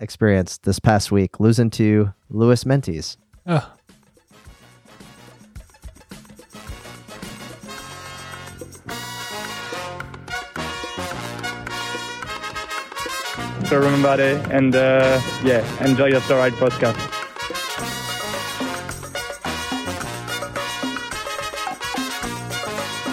[0.00, 3.16] experience this past week, losing to Louis Meintjes.
[3.46, 3.62] Ugh.
[13.74, 16.94] So remember it and uh, yeah, enjoy your Slow Ride podcast.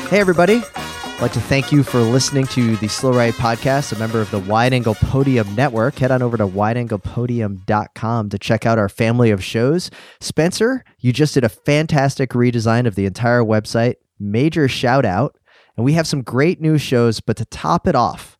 [0.09, 0.61] Hey, everybody.
[0.75, 4.29] I'd like to thank you for listening to the Slow Ride Podcast, a member of
[4.29, 5.97] the Wide Angle Podium Network.
[5.97, 9.89] Head on over to wideanglepodium.com to check out our family of shows.
[10.19, 13.95] Spencer, you just did a fantastic redesign of the entire website.
[14.19, 15.39] Major shout out.
[15.75, 18.37] And we have some great new shows, but to top it off,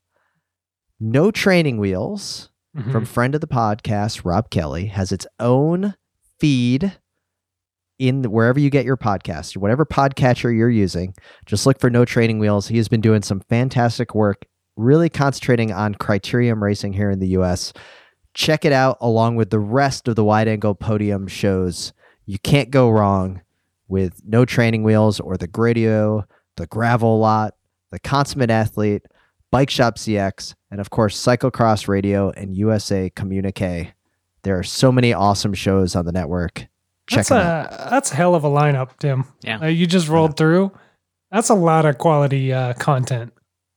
[1.04, 2.92] No Training Wheels Mhm.
[2.92, 5.96] from friend of the podcast, Rob Kelly, has its own
[6.40, 6.94] feed
[7.98, 11.14] in the, wherever you get your podcast, whatever podcatcher you're using.
[11.48, 12.68] Just look for No Training Wheels.
[12.68, 14.46] He has been doing some fantastic work,
[14.78, 17.74] really concentrating on criterium racing here in the US.
[18.36, 21.94] Check it out along with the rest of the wide angle podium shows.
[22.26, 23.42] You can't go wrong
[23.88, 26.24] with No Training Wheels or the Grodeo,
[26.58, 27.56] the Gravel Lot,
[27.92, 29.02] the Consummate Athlete,
[29.52, 33.94] Bike Shop CX, and of course, Cyclocross Radio and USA Communique.
[34.44, 36.68] There are so many awesome shows on the network.
[37.08, 37.74] Check That's them out.
[37.74, 39.26] a that's a hell of a lineup, Tim.
[39.42, 39.60] Yeah.
[39.60, 40.72] Uh, you just rolled through.
[41.32, 43.34] That's a lot of quality uh, content.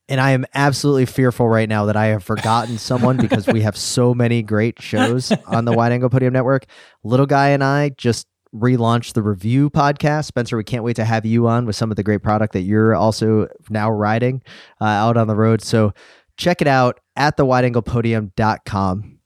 [0.08, 3.76] And I am absolutely fearful right now that I have forgotten someone because we have
[3.76, 6.66] so many great shows on the Wide Angle Podium Network.
[7.02, 10.26] Little Guy and I just relaunched the review podcast.
[10.26, 12.62] Spencer, we can't wait to have you on with some of the great product that
[12.62, 14.42] you're also now riding
[14.80, 15.62] uh, out on the road.
[15.62, 15.92] So
[16.36, 19.18] check it out at the wideanglepodium.com.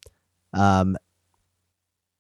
[0.55, 0.97] Um,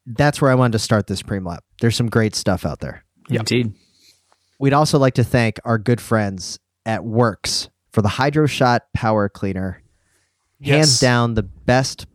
[0.07, 1.65] that's where I wanted to start this pre lap.
[1.81, 3.05] There's some great stuff out there.
[3.31, 3.75] Indeed.
[4.59, 9.29] We'd also like to thank our good friends at WORX for the Hydro Shot Power
[9.29, 9.83] Cleaner.
[10.61, 12.07] Hands down, the best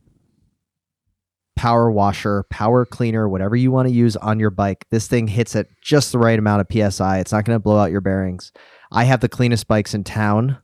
[1.55, 4.85] power washer, power cleaner, whatever you want to use on your bike.
[4.89, 7.19] This thing hits at just the right amount of PSI.
[7.19, 8.51] It's not going to blow out your bearings.
[8.91, 10.57] I have the cleanest bikes in town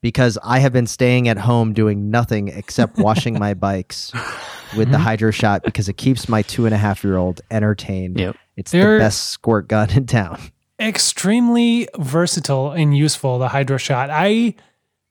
[0.00, 4.12] because I have been staying at home doing nothing except washing my bikes
[4.76, 8.18] with the Hydro Shot because it keeps my two and a half year old entertained.
[8.18, 8.36] Yep.
[8.56, 10.40] It's They're- the best squirt gun in town.
[10.78, 13.38] Extremely versatile and useful.
[13.38, 14.10] The Hydro Shot.
[14.10, 14.54] I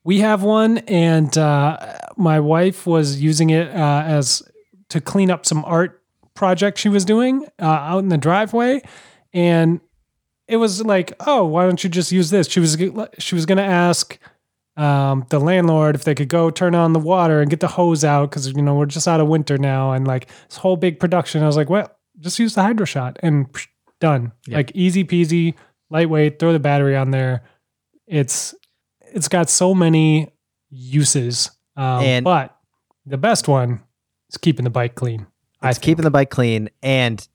[0.04, 4.42] we have one, and uh, my wife was using it uh, as
[4.90, 6.02] to clean up some art
[6.34, 8.82] project she was doing uh, out in the driveway,
[9.32, 9.80] and
[10.48, 12.48] it was like, oh, why don't you just use this?
[12.48, 12.76] She was
[13.18, 14.18] she was going to ask
[14.76, 18.04] um, the landlord if they could go turn on the water and get the hose
[18.04, 21.00] out because you know we're just out of winter now, and like this whole big
[21.00, 21.42] production.
[21.42, 23.66] I was like, well, just use the hydro shot and psh,
[24.00, 24.32] done.
[24.46, 24.56] Yep.
[24.56, 25.54] Like easy peasy,
[25.90, 26.38] lightweight.
[26.38, 27.42] Throw the battery on there.
[28.06, 28.54] It's
[29.00, 30.28] it's got so many
[30.70, 32.56] uses, um, And- but
[33.06, 33.80] the best one
[34.30, 35.26] is keeping the bike clean.
[35.62, 36.68] It's keeping the bike clean.
[36.82, 37.26] And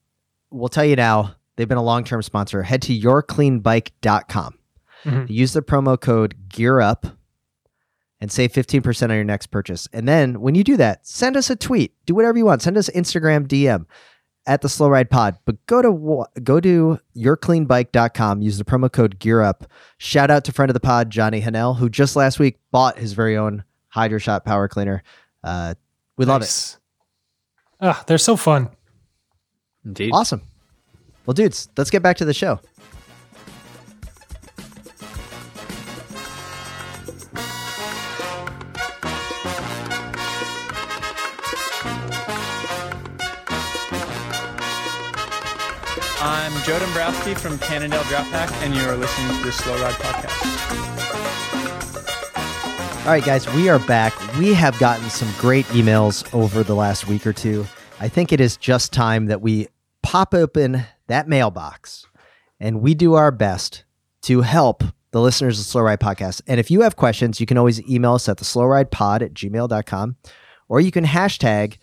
[0.52, 2.64] we'll tell you now, they've been a long term sponsor.
[2.64, 4.58] Head to yourcleanbike.com.
[5.04, 5.30] Mhm.
[5.30, 7.12] Use the promo code GEARUP
[8.20, 9.88] and save 15% on your next purchase.
[9.92, 11.94] And then when you do that, send us a tweet.
[12.06, 12.62] Do whatever you want.
[12.62, 13.86] Send us Instagram DM
[14.46, 15.38] at the Slow Ride Pod.
[15.46, 18.42] But go to go to yourcleanbike.com.
[18.42, 19.64] Use the promo code GEARUP.
[19.98, 23.14] Shout out to friend of the pod, Johnny Hanel, who just last week bought his
[23.14, 25.04] very own Hydro Shot power cleaner.
[25.44, 25.74] Uh,
[26.18, 26.78] we love it.
[27.82, 27.96] Nice.
[27.96, 28.70] Ah, they're so fun.
[29.84, 30.12] Indeed.
[30.13, 30.41] Awesome.
[31.26, 32.60] Well, dudes, let's get back to the show.
[46.24, 51.21] I'm Joe Dombrowski from Cannondale Drapac, and you are listening to the Slow Ride Podcast.
[53.02, 54.14] All right, guys, we are back.
[54.38, 57.66] We have gotten some great emails over the last week or two.
[58.00, 59.70] I think it is just time that we
[60.04, 62.06] pop open that mailbox
[62.60, 63.86] and we do our best
[64.22, 66.44] to help the listeners of Slow Ride Podcast.
[66.46, 69.24] And if you have questions, you can always email us at the slow ride pod
[69.24, 70.16] at gmail.com
[70.70, 71.80] or you can hashtag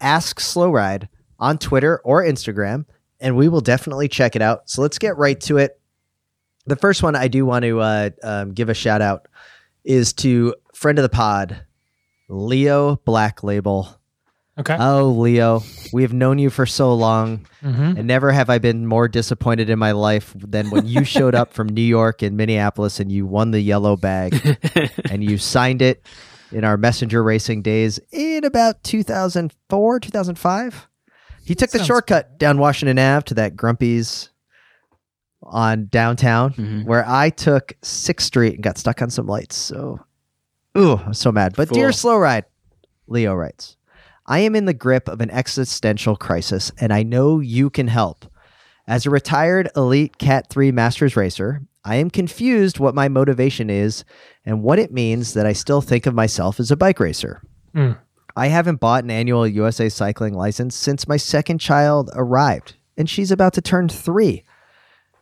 [0.00, 2.84] ask slow ride on Twitter or Instagram
[3.20, 4.68] and we will definitely check it out.
[4.68, 5.80] So let's get right to it.
[6.66, 9.28] The first one I do want to uh, um, give a shout out
[9.84, 11.62] is to friend of the pod,
[12.28, 13.88] Leo Black Label.
[14.58, 14.76] Okay.
[14.78, 15.62] Oh, Leo,
[15.94, 17.96] we have known you for so long, Mhm.
[17.98, 21.54] and never have I been more disappointed in my life than when you showed up
[21.54, 24.58] from New York and Minneapolis and you won the yellow bag
[25.10, 26.04] and you signed it
[26.52, 30.86] in our messenger racing days in about 2004, 2005.
[31.46, 34.28] He took the shortcut down Washington Ave to that Grumpy's
[35.42, 36.84] on downtown Mhm.
[36.86, 39.56] where I took Sixth Street and got stuck on some lights.
[39.56, 40.00] So,
[40.76, 41.54] ooh, I'm so mad.
[41.56, 42.44] But dear slow ride,
[43.08, 43.76] Leo writes,
[44.26, 48.24] I am in the grip of an existential crisis, and I know you can help.
[48.86, 54.04] As a retired elite Cat 3 Masters racer, I am confused what my motivation is
[54.46, 57.42] and what it means that I still think of myself as a bike racer.
[57.74, 57.92] Hmm.
[58.36, 63.30] I haven't bought an annual USA cycling license since my second child arrived, and she's
[63.30, 64.44] about to turn three.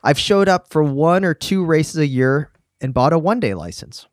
[0.02, 3.54] I've showed up for one or two races a year and bought a one day
[3.54, 4.06] license.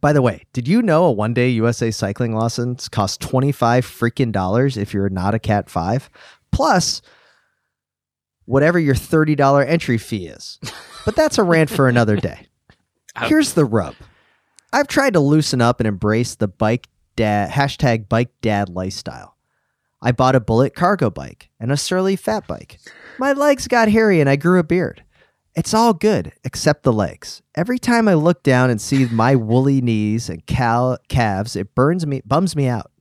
[0.00, 4.32] By the way, did you know a one day USA cycling license costs 25 freaking
[4.32, 6.10] dollars if you're not a Cat 5?
[6.52, 7.00] Plus,
[8.44, 10.58] whatever your $30 entry fee is.
[11.04, 12.46] But that's a rant for another day.
[13.24, 13.94] Here's the rub
[14.72, 19.36] I've tried to loosen up and embrace the bike dad, hashtag bike dad lifestyle.
[20.00, 22.78] I bought a Bullitt cargo bike and a surly fat bike.
[23.18, 25.02] My legs got hairy and I grew a beard.
[25.56, 27.42] It's all good except the legs.
[27.56, 32.06] Every time I look down and see my woolly knees and cal- calves, it burns
[32.06, 32.92] me, bums me out.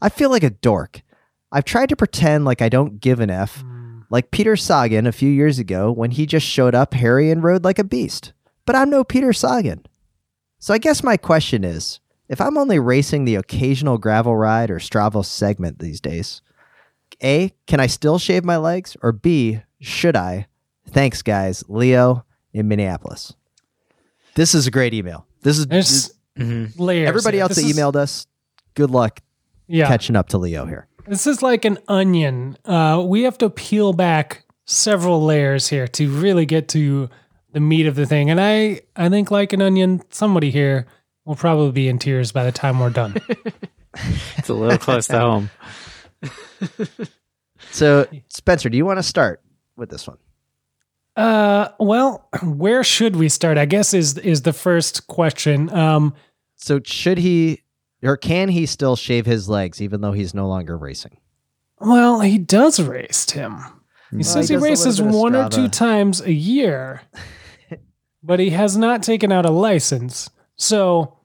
[0.00, 1.02] I feel like a dork.
[1.50, 4.02] I've tried to pretend like I don't give an F, hmm.
[4.10, 7.64] like Peter Sagan a few years ago when he just showed up hairy and rode
[7.64, 8.32] like a beast.
[8.64, 9.84] But I'm no Peter Sagan.
[10.60, 14.78] So I guess my question is if I'm only racing the occasional gravel ride or
[14.78, 16.42] Strava segment these days,
[17.22, 18.96] A, can I still shave my legs?
[19.02, 20.46] Or B, should I?
[20.88, 21.64] Thanks, guys.
[21.68, 23.34] Leo in Minneapolis.
[24.34, 25.26] This is a great email.
[25.42, 26.72] This is There's Mhm.
[26.78, 27.08] layers.
[27.08, 27.42] everybody here.
[27.42, 28.26] else This that is- emailed us.
[28.74, 29.20] Good luck
[29.68, 29.86] Yeah.
[29.86, 30.86] catching up to Leo here.
[31.06, 32.56] This is like an onion.
[32.64, 37.08] Uh, we have to peel back several layers here to really get to
[37.52, 38.30] the meat of the thing.
[38.30, 40.86] And I, I think, like an onion, somebody here
[41.24, 43.16] will probably be in tears by the time we're done.
[44.38, 45.50] It's a little close to home.
[47.70, 49.40] So, Spencer, do you want to start
[49.76, 50.18] with this one?
[51.16, 53.56] uh, well, where should we start?
[53.56, 55.70] I guess is is the first question.
[55.72, 56.12] Um,
[56.56, 57.62] So, should he
[58.02, 61.18] or can he still shave his legs even though he's no longer racing?
[61.78, 63.58] well, he does race, Tim.
[64.10, 67.02] He Well, says he he, races little bit of one or two times a year,
[68.24, 70.30] but he has not taken out a license.
[70.56, 71.18] So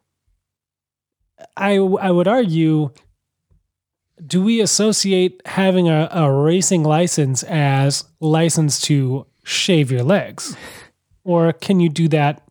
[1.55, 2.91] I I would argue
[4.25, 10.55] do we associate having a, a racing license as license to shave your legs?
[11.23, 12.41] Or can you do that?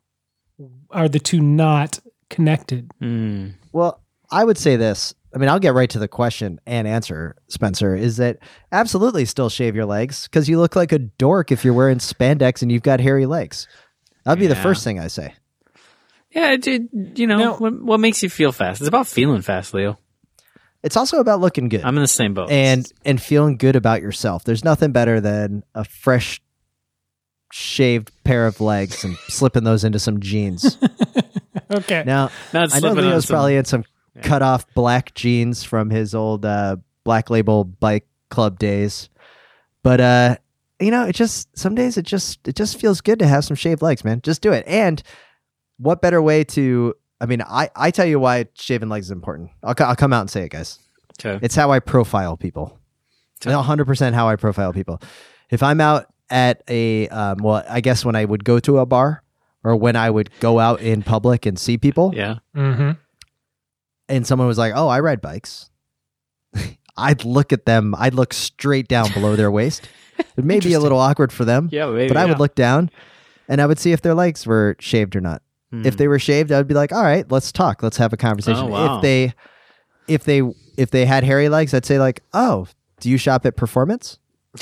[0.91, 1.99] Are the two not
[2.29, 2.91] connected?
[3.01, 3.55] Mm.
[3.73, 5.15] Well, I would say this.
[5.35, 8.39] I mean, I'll get right to the question and answer, Spencer, is that
[8.73, 12.61] absolutely still shave your legs because you look like a dork if you're wearing spandex
[12.61, 13.67] and you've got hairy legs.
[14.27, 15.33] That'd be the first thing I say.
[16.33, 16.83] Yeah, it, it-
[17.19, 17.55] you know, No.
[17.55, 18.83] what, what makes you feel fast?
[18.83, 19.99] It's about feeling fast, Leo.
[20.87, 22.51] It's also about looking good I'm in the same boat.
[22.51, 24.45] and and feeling good about yourself.
[24.45, 26.41] There's nothing better than a fresh
[27.53, 30.79] shaved pair of legs and slipping those into some jeans.
[31.69, 32.05] Okay.
[32.07, 33.85] now, not I know Leo's some- probably in some
[34.23, 39.09] cut off black jeans from his old uh, black label bike club days.
[39.83, 40.37] But uh,
[40.79, 43.57] you know, it just some days it just it just feels good to have some
[43.57, 44.21] shaved legs, man.
[44.23, 44.63] Just do it.
[44.69, 45.03] And
[45.79, 49.51] what better way to I mean, I, I tell you why shaving legs is important.
[49.63, 50.79] I'll, I'll come out and say it, guys.
[51.25, 51.39] Okay.
[51.45, 52.79] It's how I profile people.
[53.37, 55.01] It's 100% how I profile people.
[55.51, 58.87] If I'm out at a, um, well, I guess when I would go to a
[58.87, 59.23] bar
[59.65, 62.37] or when I would go out in public and see people, Yeah.
[62.55, 62.93] Mm-hmm.
[64.09, 65.71] and someone was like, "Oh, I ride bikes,"
[66.97, 67.95] I'd look at them.
[67.97, 69.89] I'd look straight down below their waist.
[70.19, 72.09] It may be a little awkward for them, Yeah, maybe.
[72.09, 72.91] but I would look down,
[73.49, 75.43] and I would see if their legs were shaved or not.
[75.73, 75.99] If Hmm.
[75.99, 77.83] they were shaved, I would be like, "All right, let's talk.
[77.83, 78.97] Let's have a conversation." Oh, wow.
[78.97, 79.35] If they,
[80.07, 80.43] if they,
[80.77, 82.67] if they had hairy legs, I'd say like, "Oh,
[83.01, 84.19] do you shop at Performance?"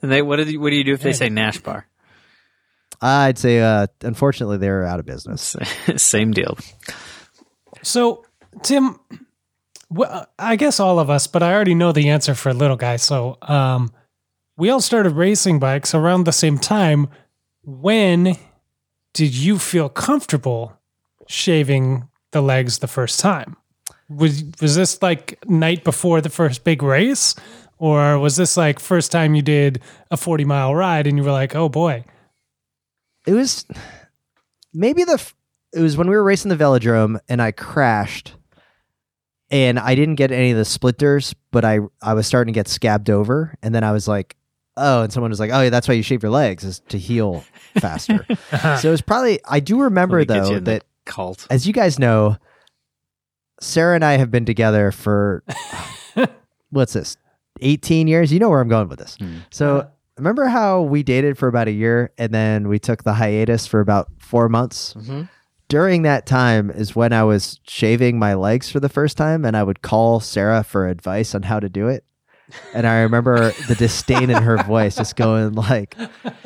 [0.00, 1.86] And they, what, do you, what do you do if they say Nash Bar?
[3.00, 5.56] I'd say, uh, unfortunately, they're out of business.
[5.96, 6.58] Same deal.
[7.82, 8.24] So,
[8.62, 8.98] Tim,
[9.90, 12.96] well, I guess all of us, but I already know the answer for little guy.
[12.96, 13.92] So, um,
[14.56, 17.08] we all started racing bikes around the same time.
[17.64, 18.36] When
[19.12, 20.78] did you feel comfortable
[21.26, 23.56] shaving the legs the first time?
[24.08, 27.34] Was was this like night before the first big race,
[27.78, 31.32] or was this like first time you did a forty mile ride and you were
[31.32, 32.04] like, oh boy,
[33.26, 33.66] it was
[34.72, 35.22] maybe the
[35.74, 38.34] it was when we were racing the velodrome and I crashed
[39.50, 42.68] and I didn't get any of the splitters, but I I was starting to get
[42.68, 44.36] scabbed over, and then I was like,
[44.78, 46.98] oh, and someone was like, oh, yeah, that's why you shave your legs is to
[46.98, 47.44] heal
[47.78, 48.24] faster.
[48.80, 51.46] so it was probably I do remember Let me get you though that cult.
[51.50, 52.36] as you guys know,
[53.60, 55.42] Sarah and I have been together for
[56.70, 57.16] what's this,
[57.60, 58.32] eighteen years?
[58.32, 59.16] You know where I'm going with this.
[59.18, 59.38] Hmm.
[59.50, 63.66] So remember how we dated for about a year and then we took the hiatus
[63.66, 64.94] for about four months?
[64.94, 65.22] Mm-hmm.
[65.68, 69.54] During that time is when I was shaving my legs for the first time, and
[69.54, 72.04] I would call Sarah for advice on how to do it.
[72.74, 75.96] And I remember the disdain in her voice, just going like,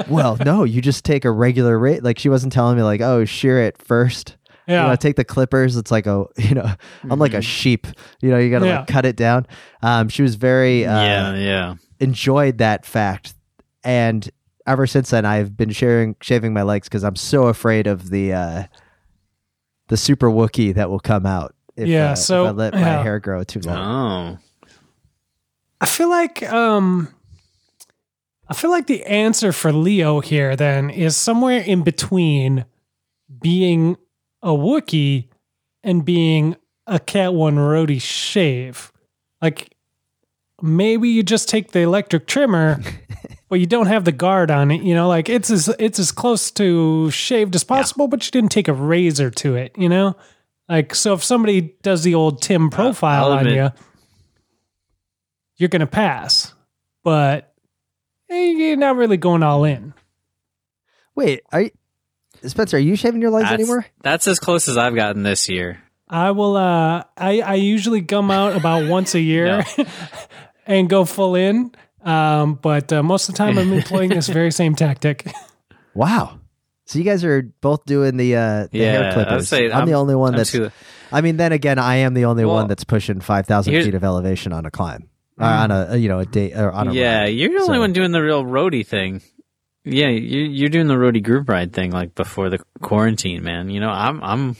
[0.08, 3.24] "Well, no, you just take a regular rate." Like she wasn't telling me like, "Oh,
[3.24, 4.36] shear it first.
[4.66, 4.82] Yeah.
[4.84, 5.76] You know, take the clippers.
[5.76, 6.70] It's like a, you know,
[7.10, 7.86] I'm like a sheep.
[8.20, 8.78] You know, you got to Yeah.
[8.80, 9.46] like cut it down.
[9.82, 11.74] Um, she was very, uh, yeah, yeah.
[12.00, 13.34] enjoyed that fact,
[13.84, 14.28] and
[14.66, 18.32] ever since then, I've been sharing shaving my legs because I'm so afraid of the,
[18.32, 18.62] uh,
[19.88, 21.54] the super Wookie that will come out.
[21.76, 23.02] If, Yeah, uh, so- if I let my yeah.
[23.02, 23.78] hair grow too long.
[24.38, 24.38] Oh,
[25.82, 27.08] I feel like um
[28.48, 32.64] I feel like the answer for Leo here then is somewhere in between
[33.40, 33.96] being
[34.42, 35.28] a Wookiee
[35.82, 36.56] and being
[36.86, 38.92] a Cat One roadie shave.
[39.40, 39.74] Like
[40.60, 42.80] maybe you just take the electric trimmer,
[43.48, 44.82] but you don't have the guard on it.
[44.82, 48.52] You know, like it's as it's as close to shaved as possible, but you didn't
[48.52, 49.74] take a razor to it.
[49.76, 50.14] You know,
[50.68, 53.70] like so if somebody does the old Tim profile I'll on admit- you,
[55.62, 56.52] you're gonna pass,
[57.04, 57.54] but
[58.28, 59.94] eh, you're not really going all in.
[61.14, 61.70] Wait, are you,
[62.44, 62.76] Spencer?
[62.78, 63.86] Are you shaving your legs that's, anymore?
[64.02, 65.80] that's as close as I've gotten this year.
[66.08, 66.56] I will.
[66.56, 69.64] Uh, I I usually come out about once a year
[70.66, 71.72] and go full in.
[72.02, 75.32] Um, but uh, most of the time, I'm employing this very same tactic.
[75.94, 76.40] Wow.
[76.86, 79.48] So you guys are both doing the uh, the Yeah, hair I'd clippers.
[79.48, 80.50] say I'm, the I'm- only one I'm that's.
[80.50, 80.70] too-
[81.14, 83.94] I mean, then again, I am the only Well, one that's pushing five thousand feet
[83.94, 85.10] of elevation on a climb,
[85.42, 87.26] or on a you know a date or on a yeah, ride.
[87.28, 89.20] you're the only So- one doing the real roadie thing.
[89.84, 93.68] Yeah, you, you're doing the roadie group ride thing like before the quarantine, man.
[93.68, 94.56] You know, I'm I'm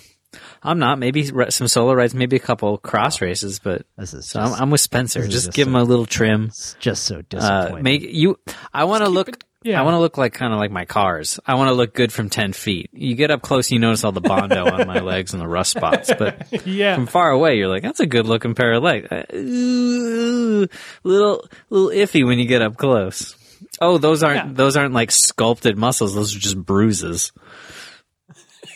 [0.65, 0.99] I'm not.
[0.99, 4.55] Maybe re- some solo rides, maybe a couple cross races, but This is so just,
[4.57, 5.21] I'm, I'm with Spencer.
[5.23, 6.47] Just, just give him a little trim.
[6.47, 8.37] it's just so Uh, make you.
[8.75, 9.29] I want to look.
[9.65, 9.79] Yeah.
[9.81, 11.39] I want to look like kind of like my cars.
[11.47, 12.91] I want to look good from ten feet.
[12.93, 15.71] You get up close, you notice all the bondo on my legs and the rust
[15.73, 19.09] spots, but yeah, from far away, you're like, that's a good looking pair of legs.
[19.11, 20.67] Uh, ooh,
[21.05, 23.37] little, little iffy when you get up close.
[23.81, 24.53] Oh, those aren't Yeah.
[24.55, 26.15] those aren't like sculpted muscles.
[26.15, 27.33] Those are just bruises.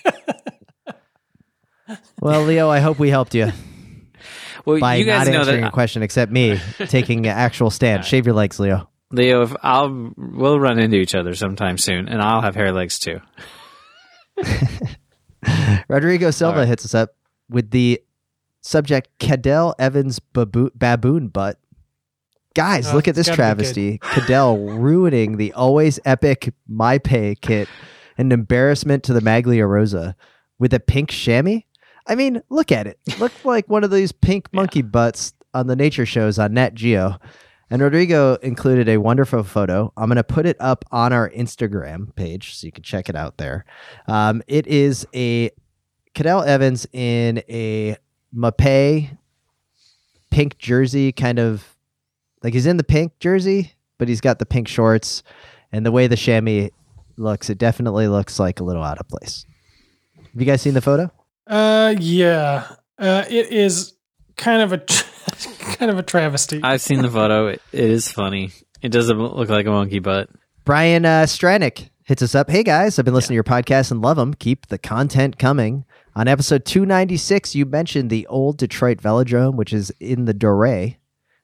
[2.20, 3.53] well, Leo, I hope we helped you
[4.64, 7.70] Well, by you guys not know answering that your question, except me taking an actual
[7.70, 8.05] stand.
[8.05, 8.89] Shave your legs, Leo.
[9.11, 9.42] Leo.
[9.42, 13.20] If I'll we'll run into each other sometime soon, and I'll have hair legs too.
[15.88, 16.68] Rodrigo Silva All right.
[16.68, 17.11] hits us up
[17.48, 18.00] with the
[18.62, 21.59] subject Cadel Evans baboo- baboon butt.
[22.54, 23.98] Guys, Oh, look at this travesty.
[23.98, 27.68] Cadel ruining the always epic Mapei kit,
[28.16, 30.16] an embarrassment to the Maglia Rosa
[30.59, 31.61] with a pink chamois.
[32.09, 32.98] I mean, look at it.
[33.18, 37.18] Look like one of these pink monkey butts on the nature shows on Nat Geo.
[37.69, 39.93] And Rodrigo included a wonderful photo.
[39.97, 43.17] I'm going to put it up on our Instagram page so you can check it
[43.17, 43.64] out there.
[44.07, 45.51] Um, it is a
[46.14, 47.97] Cadel Evans in a
[48.35, 49.19] Mapei
[50.31, 51.77] pink jersey, kind of
[52.43, 55.23] like he's in the pink jersey, but he's got the pink shorts.
[55.73, 56.69] And the way the chamois
[57.17, 59.45] looks, it definitely looks like a little out of place.
[60.17, 61.11] Have you guys seen the photo?
[61.47, 62.69] uh, yeah.
[62.99, 63.95] Uh, it is
[64.37, 64.79] kind of a
[65.77, 66.61] kind of a travesty.
[66.62, 67.49] I've seen the photo.
[67.49, 68.53] It, it is funny.
[68.83, 70.31] It doesn't look like a monkey butt.
[70.64, 72.51] Brian uh, Stranick hits us up.
[72.51, 74.35] Hey guys, I've been listening to your podcast and love them.
[74.35, 75.85] Keep the content coming.
[76.14, 80.97] On episode 296, you mentioned the old Detroit Velodrome, which is in the Dorais.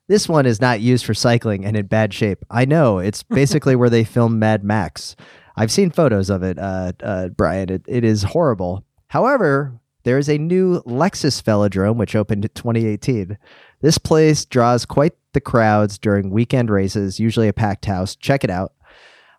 [0.07, 2.43] This one is not used for cycling and in bad shape.
[2.49, 2.99] I know.
[2.99, 5.15] It's basically where they film Mad Max.
[5.55, 7.69] I've seen photos of it, uh, uh, Brian.
[7.69, 8.83] It, it is horrible.
[9.07, 13.37] However, there is a new Lexus Velodrome, which opened in 2018.
[13.83, 18.15] This place draws quite the crowds during weekend races, usually a packed house.
[18.15, 18.73] Check it out.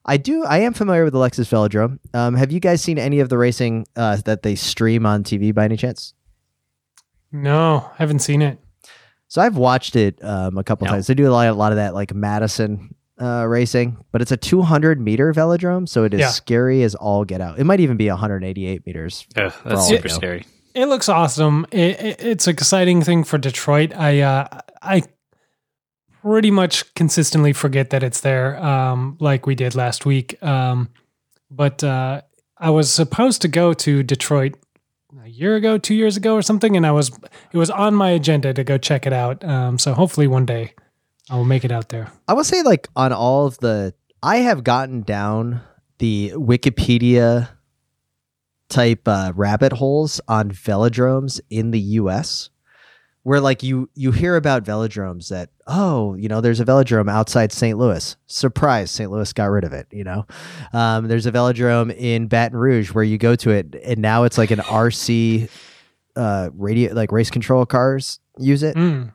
[0.05, 0.45] I do.
[0.45, 1.99] I am familiar with the Lexus Velodrome.
[2.15, 5.53] Um, have you guys seen any of the racing uh, that they stream on TV
[5.55, 6.15] by any chance?
[7.33, 8.59] no, I haven't seen it.
[9.29, 10.93] So I've watched it um, a couple No.
[10.93, 11.07] times.
[11.09, 14.37] They do a lot, a lot of that like Madison uh, racing, but it's a
[14.37, 16.29] 200 meter velodrome, so it is Yeah.
[16.31, 17.59] scary as all get out.
[17.59, 19.27] It might even be 188 meters.
[19.37, 20.45] Ugh, all that's super scary.
[20.75, 21.67] It looks awesome.
[21.71, 23.95] It, it, it's an exciting thing for Detroit.
[23.95, 25.05] I uh, I
[26.21, 30.43] pretty much consistently forget that it's there, um, like we did last week.
[30.43, 30.89] Um,
[31.51, 32.23] but uh,
[32.59, 34.57] I was supposed to go to Detroit
[35.23, 37.11] a year ago, two years ago, or something, and I was
[37.53, 39.45] it was on my agenda to go check it out.
[39.45, 40.75] Um, so hopefully one day
[41.31, 42.11] I will make it out there.
[42.27, 45.61] I will say, like on all of the, I have gotten down
[45.99, 47.49] the Wikipedia
[48.69, 52.51] type uh, rabbit holes on velodromes in the U.S.
[53.23, 57.53] where like you you hear about velodromes that oh you know there's a velodrome outside
[57.53, 57.79] St.
[57.79, 59.11] Louis surprise St.
[59.11, 60.27] Louis got rid of it you know
[60.73, 64.39] um, there's a velodrome in Baton Rouge where you go to it and now it's
[64.39, 65.49] like an RC
[66.17, 69.13] uh, radio like race control cars use it Mm.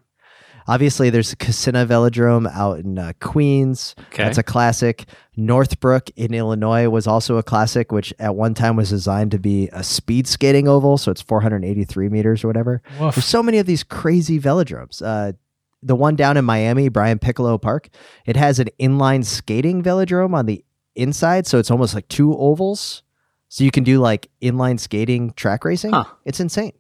[0.70, 4.24] Obviously there's a Kissena Velodrome out in uh, Queens Okay.
[4.24, 5.06] that's a classic
[5.36, 9.68] Northbrook in Illinois was also a classic which at one time was designed to be
[9.74, 13.16] a speed skating oval so it's 483 meters or whatever Woof.
[13.16, 15.02] there's so many of these crazy velodromes.
[15.04, 15.34] Uh,
[15.82, 17.88] the one down in Miami, Brian Piccolo Park,
[18.26, 20.64] it has an inline skating velodrome on the
[20.96, 23.02] inside, so it's almost like two ovals.
[23.48, 25.92] So you can do like inline skating track racing.
[25.94, 26.04] Huh.
[26.26, 26.74] It's insane.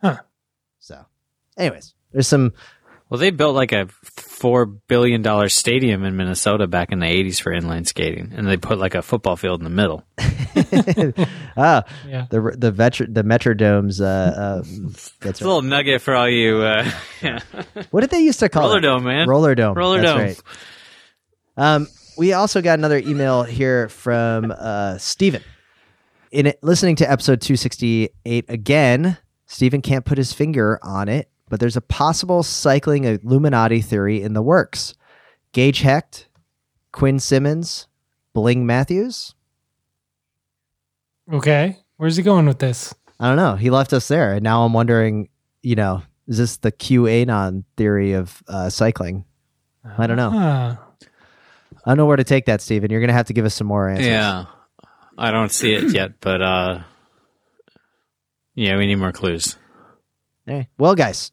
[0.00, 0.16] Huh.
[0.80, 1.04] So,
[1.58, 2.54] anyways, there's some.
[3.08, 3.86] Well, they built like a
[4.16, 8.56] four billion dollar stadium in Minnesota back in the '80s for inline skating, and they
[8.56, 10.04] put like a football field in the middle.
[11.56, 12.26] ah, Yeah.
[12.30, 14.00] the the vetr the Metrodomes.
[14.00, 14.88] Uh, um,
[15.20, 16.58] that's It's a little nugget for all you.
[16.62, 16.90] Uh,
[17.22, 17.38] yeah.
[17.90, 18.82] What did they used to call Roller it?
[18.82, 19.28] dome, man.
[19.28, 19.76] Roller dome.
[19.76, 20.20] Roller That's dome.
[20.20, 20.40] right.
[21.76, 21.88] Um,
[22.18, 25.42] we also got another email here from uh, Steven.
[26.32, 31.60] In it, listening to episode 268 again, Steven can't put his finger on it, but
[31.60, 34.94] there's a possible cycling Illuminati theory in the works.
[35.52, 36.28] Gage Hecht,
[36.92, 37.88] Quinn Simmons,
[38.32, 39.34] Bling Matthews.
[41.32, 41.78] Okay.
[41.96, 42.94] Where's he going with this?
[43.18, 43.56] I don't know.
[43.56, 45.28] He left us there, and now I'm wondering.
[45.62, 49.24] You know, is this the QAnon theory of uh, cycling?
[49.98, 50.30] I don't know.
[50.30, 50.76] Huh.
[51.84, 52.90] I don't know where to take that, Stephen.
[52.90, 54.06] You're gonna have to give us some more answers.
[54.06, 54.44] yeah,
[55.18, 56.80] I don't see it yet, but uh,
[58.54, 59.56] yeah, we need more clues.
[60.48, 60.68] Okay.
[60.78, 61.32] Well, guys,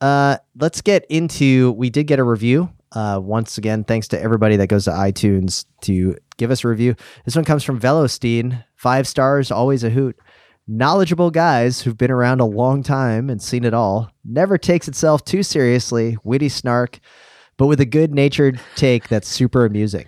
[0.00, 1.72] uh, let's get into.
[1.72, 2.70] We did get a review.
[2.92, 6.94] Uh, once again, thanks to everybody that goes to iTunes to give us a review.
[7.24, 8.64] This one comes from Velostein.
[8.76, 10.16] Five stars, always a hoot.
[10.68, 14.10] Knowledgeable guys who've been around a long time and seen it all.
[14.24, 16.16] Never takes itself too seriously.
[16.24, 16.98] Witty snark,
[17.56, 20.06] but with a good natured take that's super amusing.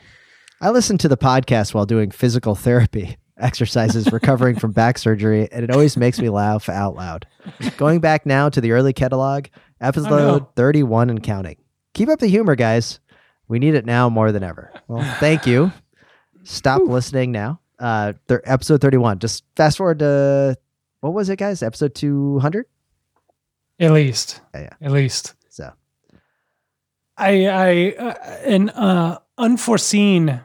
[0.61, 5.63] I listen to the podcast while doing physical therapy exercises recovering from back surgery, and
[5.63, 7.27] it always makes me laugh out loud.
[7.77, 9.47] Going back now to the early catalog,
[9.81, 10.49] episode Oh, no.
[10.57, 11.57] 31 and counting.
[11.95, 13.01] Keep up the humor, guys.
[13.49, 14.73] We need it now more than ever.
[14.89, 15.73] Well, thank you.
[16.45, 17.61] Stop listening now.
[17.79, 19.19] Uh, thir- episode 31.
[19.21, 20.57] Just fast forward to
[21.01, 21.63] what was it, guys?
[21.63, 22.67] Episode 200?
[23.81, 24.41] At least.
[24.55, 24.87] Yeah, yeah.
[24.87, 25.35] At least.
[25.49, 25.73] So,
[27.17, 28.15] I, I, uh,
[28.45, 30.41] an uh, unforeseen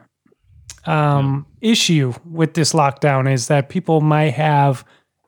[0.86, 4.84] um, issue with this lockdown is that people might have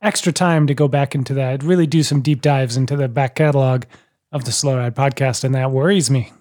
[0.06, 3.34] extra time to go back into that, really do some deep dives into the back
[3.34, 3.84] catalog
[4.30, 6.32] of the Slow Ride podcast, and that worries me.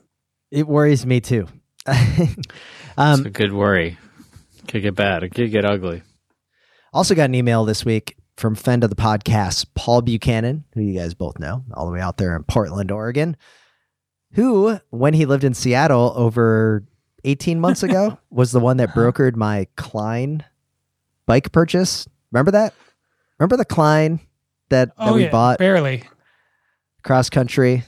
[0.51, 1.47] it worries me too.
[2.97, 3.97] It's um, a good worry.
[4.70, 5.24] Could get bad.
[5.24, 6.01] It could get ugly.
[6.93, 10.97] Also got an email this week from friend of the podcast, Paul Buchanan, who you
[10.97, 13.36] guys both know, all the way out there in Portland, Oregon,
[14.32, 16.86] who, when he lived in Seattle over
[17.26, 20.45] 18 months ago, was the one that brokered my Klein
[21.26, 22.07] bike purchase.
[22.32, 22.74] Remember that?
[23.40, 24.20] Remember the Klein
[24.70, 26.04] that, that oh, we yeah, bought barely.
[27.04, 27.84] cross country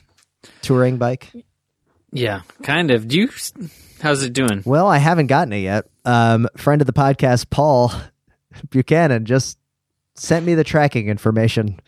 [0.61, 1.31] touring bike?
[2.11, 3.07] Yeah, kind of.
[3.07, 3.29] Do you?
[4.01, 4.61] How's it doing?
[4.65, 5.85] Well, I haven't gotten it yet.
[6.05, 7.91] Um, friend of the podcast, Paul
[8.69, 9.57] Buchanan, just
[10.15, 11.79] sent me the tracking information.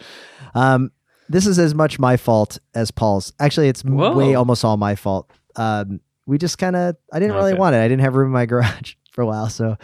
[0.55, 0.91] Um,
[1.28, 3.34] this is as much my fault as Paul's.
[3.39, 4.16] Actually, it's Whoa.
[4.16, 5.30] way almost all my fault.
[5.55, 7.80] Um, we just kind of, I didn't really want it.
[7.80, 9.78] I didn't have room in my garage for a while, so.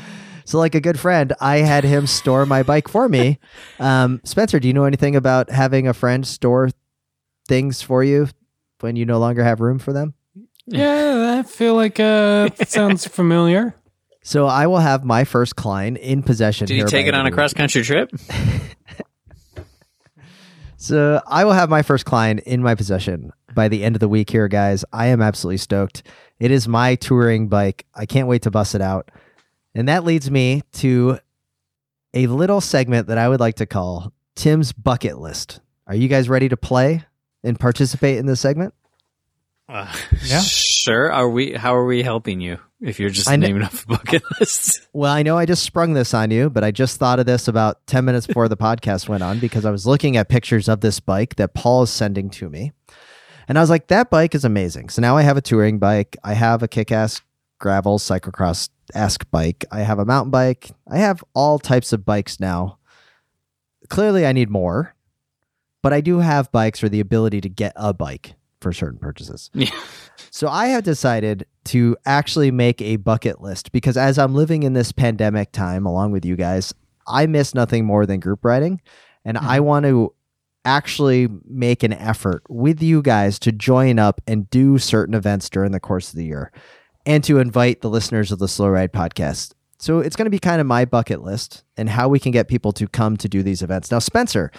[0.46, 3.40] So, like a good friend, I had him store my bike for me.
[3.80, 6.70] Um, Spencer, do you know anything about having a friend store
[7.48, 8.30] things for you
[8.80, 10.14] when you no longer have room for them?
[10.68, 13.76] Yeah, I feel like uh, it sounds familiar.
[14.24, 16.66] So I will have my first Klein in possession.
[16.68, 18.12] Did you take it on a cross country trip?
[20.86, 24.08] So I will have my first Klein in my possession by the end of the
[24.08, 24.86] week here, guys.
[24.94, 26.04] I am absolutely stoked.
[26.40, 27.88] It is my touring bike.
[27.96, 29.10] I can't wait to bust it out.
[29.76, 31.20] And that leads me to
[32.14, 35.60] a little segment that I would like to call Tim's Bucket List.
[35.88, 37.04] Are you guys ready to play
[37.44, 38.74] and participate in this segment?
[39.68, 39.92] Uh,
[40.24, 40.42] Yeah.
[40.42, 41.12] Sure.
[41.12, 41.54] Are we?
[41.54, 42.60] How are we helping you?
[42.80, 44.88] If you're just I kn- naming off a bucket list.
[44.94, 47.48] Well, I know I just sprung this on you, but I just thought of this
[47.48, 50.82] about 10 minutes before the podcast went on because I was looking at pictures of
[50.82, 52.74] this bike that Paul is sending to me.
[53.48, 54.90] And I was like, that bike is amazing.
[54.90, 56.16] So now I have a touring bike.
[56.24, 57.22] I have a kick ass
[57.60, 59.66] gravel cyclocross esque bike.
[59.72, 60.72] I have a mountain bike.
[60.90, 62.78] I have all types of bikes now.
[63.90, 64.96] Clearly, I need more,
[65.82, 69.50] but I do have bikes or the ability to get a bike for certain purchases.
[69.66, 69.70] Yeah.
[70.32, 74.74] So I have decided to actually make a bucket list because as I'm living in
[74.74, 76.74] this pandemic time along with you guys,
[77.08, 78.82] I miss nothing more than group riding
[79.24, 79.46] and hmm.
[79.46, 80.14] I want to
[80.66, 85.72] actually make an effort with you guys to join up and do certain events during
[85.72, 86.52] the course of the year
[87.06, 89.54] and to invite the listeners of the Slow Ride podcast.
[89.78, 92.48] So it's going to be kind of my bucket list and how we can get
[92.48, 93.92] people to come to do these events.
[93.92, 94.52] Now, Spencer,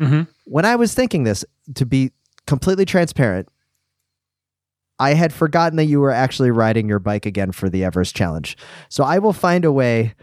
[0.00, 0.26] Mhm.
[0.44, 1.44] when I was thinking this,
[1.74, 2.12] to be
[2.46, 3.48] completely transparent,
[4.98, 8.56] I had forgotten that you were actually riding your bike again for the Everest Challenge.
[8.88, 10.14] So I will find a way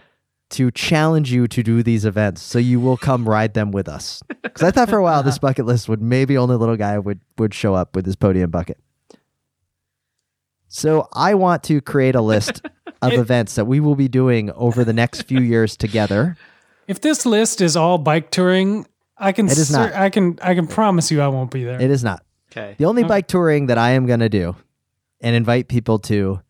[0.52, 4.22] to challenge you to do these events so you will come ride them with us.
[4.42, 7.20] Because I thought for a while this bucket list would maybe only little guy would
[7.38, 8.78] would show up with his podium bucket.
[10.76, 12.64] So I want to create a list
[13.04, 16.36] of events that we will be doing over the next few years together.
[16.88, 19.94] If this list is all bike touring, I can It is cer- not.
[19.94, 21.80] I can I can promise you I won't be there.
[21.80, 22.26] It is not.
[22.52, 22.74] Okay.
[22.80, 24.56] The only bike touring that I am going to do
[25.22, 26.42] and invite people to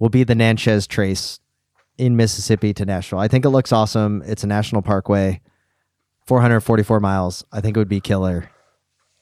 [0.00, 1.38] will be the Natchez Trace
[1.98, 3.20] in Mississippi to Nashville.
[3.20, 4.24] I think it looks awesome.
[4.26, 5.40] It's a national parkway,
[6.26, 7.44] 444 miles.
[7.52, 8.50] I think it would be killer.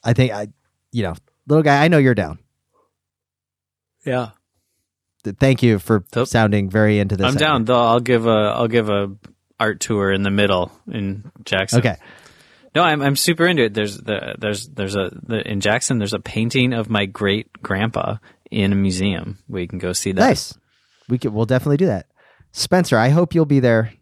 [0.02, 0.48] I think I,
[0.92, 1.12] you know,
[1.46, 2.38] little guy, I know you're down.
[4.04, 4.30] Yeah.
[5.24, 6.26] Thank you for Yep.
[6.26, 7.26] sounding very into this.
[7.26, 7.64] I'm down.
[7.64, 9.14] Though I'll give a I'll give a
[9.58, 11.78] art tour in the middle in Jackson.
[11.78, 11.96] Okay.
[12.74, 13.72] No, I'm I'm super into it.
[13.74, 15.98] There's the there's there's a the, in Jackson.
[15.98, 18.16] There's a painting of my great grandpa
[18.50, 20.20] in a museum where you can go see that.
[20.20, 20.58] Nice.
[21.08, 22.06] We could, we'll definitely do that.
[22.52, 23.92] Spencer, I hope you'll be there.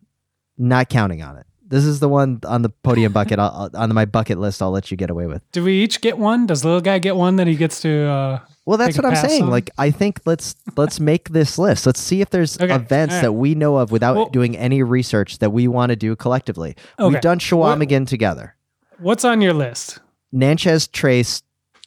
[0.59, 1.46] Not counting on it.
[1.72, 4.60] This is the one on the podium bucket I'll, I'll- on my bucket list.
[4.60, 5.42] I'll let you get away with.
[5.52, 6.46] Do we each get one?
[6.46, 8.04] Does little guy get one that he gets to?
[8.06, 9.44] Uh, Well, that's Take what I'm saying.
[9.44, 9.50] on?
[9.50, 11.86] Like, I think let's let's make this list.
[11.86, 13.22] Let's see if there's Okay, events all right.
[13.22, 16.76] that we know of without Well- doing any research that we want to do collectively.
[16.98, 17.08] Okay.
[17.10, 18.54] We've done Chequamegon together.
[18.98, 19.98] what's on your list?
[20.30, 21.42] Natchez Trace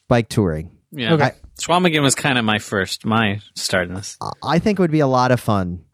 [0.08, 0.70] bike touring.
[0.90, 1.14] Yeah.
[1.14, 1.30] Okay.
[1.60, 4.18] Chequamegon was kind of my first my start in this.
[4.42, 5.84] I think it would be a lot of fun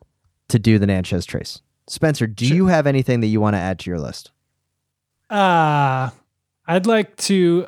[0.49, 1.61] to do the Natchez Trace.
[1.93, 4.31] Spencer, do you have anything that you want to add to your list?
[5.29, 6.11] Uh
[6.67, 7.67] I'd like to.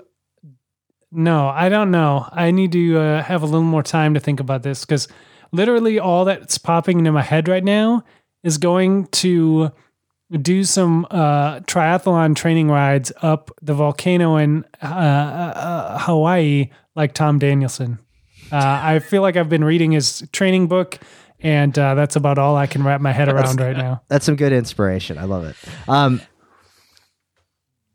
[1.11, 2.29] No, I don't know.
[2.33, 5.09] I need to uh, have a little more time to think about this because
[5.53, 8.03] literally all that's popping into my head right now
[8.43, 9.70] is going to
[10.33, 17.39] do some uh, triathlon training rides up the volcano in uh, uh, Hawaii, like Tom
[17.39, 17.99] Danielson.
[18.51, 20.99] Uh, I feel like I've been reading his training book,
[21.45, 24.03] and uh, that's about all I can wrap my head around right now.
[24.09, 25.19] That's some good inspiration.
[25.19, 25.55] I love it.
[25.89, 26.21] Um,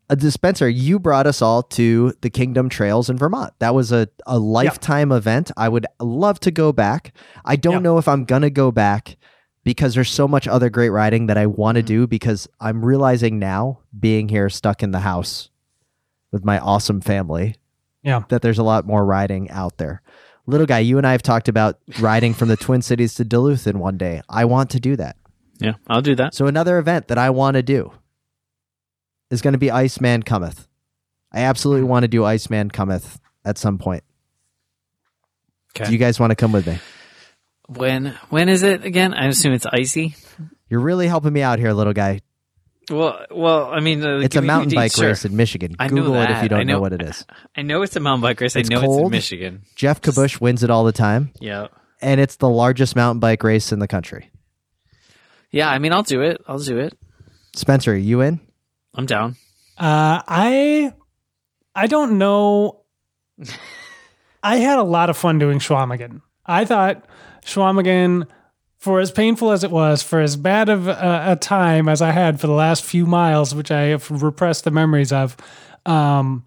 [0.08, 3.52] uh, Spencer, you brought us all to the Kingdom Trails in Vermont.
[3.60, 5.50] That was a, a lifetime event.
[5.56, 7.12] I would love to go back.
[7.44, 7.78] I don't Yeah.
[7.80, 9.16] know if I'm going to go back
[9.62, 11.86] because there's so much other great riding that I want Mm-hmm.
[11.86, 15.50] to do because I'm realizing now, being here stuck in the house
[16.32, 17.54] with my awesome family,
[18.02, 18.22] Yeah.
[18.30, 20.02] that there's a lot more riding out there.
[20.50, 23.66] Little guy, you and I have talked about riding from the Twin Cities to Duluth
[23.66, 24.20] in one day.
[24.28, 25.16] I want to do that.
[25.58, 26.34] Yeah, I'll do that.
[26.34, 27.92] So another event that I want to do
[29.30, 30.66] is going to be Iceman Cometh.
[31.32, 34.02] I absolutely want to do Iceman Cometh at some point.
[35.76, 35.84] Okay.
[35.84, 36.78] Do you guys want to come with me?
[37.68, 39.14] when when is it again?
[39.14, 40.16] I assume it's icy.
[40.68, 42.20] You're really helping me out here, little guy.
[42.90, 45.08] Well, well, I mean, uh, It's a mountain bike sure.
[45.08, 45.76] race in Michigan.
[45.78, 46.74] I Google it if you don't know.
[46.74, 47.24] know- what it is.
[47.56, 48.56] I know it's a mountain bike race.
[48.56, 49.04] It's I know it's cold.
[49.06, 49.62] in Michigan.
[49.76, 51.68] Geoff Kabush wins it all the time, Yeah.
[52.02, 54.30] and it's the largest mountain bike race in the country.
[55.52, 56.40] Yeah, I mean, I'll do it.
[56.48, 56.96] I'll do it.
[57.56, 58.40] Spencer, are you in?
[58.94, 59.36] I'm down.
[59.78, 60.92] Uh, I
[61.74, 62.82] I don't know.
[64.42, 66.22] I had a lot of fun doing Chequamegon.
[66.46, 67.04] I thought
[67.44, 68.26] Chequamegon,
[68.80, 72.12] for as painful as it was, for as bad of a, a time as I
[72.12, 75.36] had for the last few miles, which I have repressed the memories of,
[75.84, 76.46] um,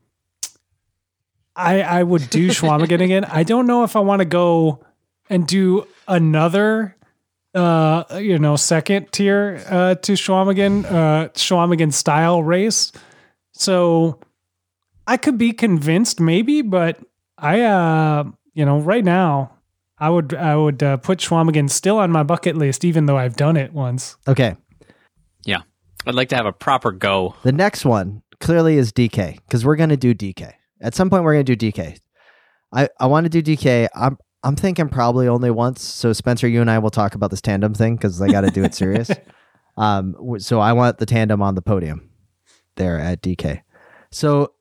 [1.56, 3.26] I I would do Chequamegon again.
[3.26, 4.84] I don't know if I want to go
[5.30, 6.98] and do another
[7.54, 12.92] uh you know second tier uh to Chequamegon uh Chequamegon style race.
[13.52, 14.20] So
[15.06, 16.98] I could be convinced maybe, but
[17.38, 18.24] I uh
[18.56, 19.53] you know right now
[20.04, 23.38] I would I would uh, put Chequamegon still on my bucket list even though I've
[23.38, 24.18] done it once.
[24.28, 24.58] Okay.
[25.46, 25.62] Yeah.
[26.06, 27.36] I'd like to have a proper go.
[27.44, 30.52] The next one clearly is DK because we're going to do DK.
[30.82, 31.98] At some point, we're going to do DK.
[32.74, 33.88] I, I want to do DK.
[33.96, 35.82] I'm I'm thinking probably only once.
[35.82, 38.52] So Spencer, you and I will talk about this tandem thing because I got to
[38.52, 39.10] do it serious.
[39.78, 42.10] um, so I want the tandem on the podium
[42.76, 43.62] there at DK.
[44.12, 44.52] So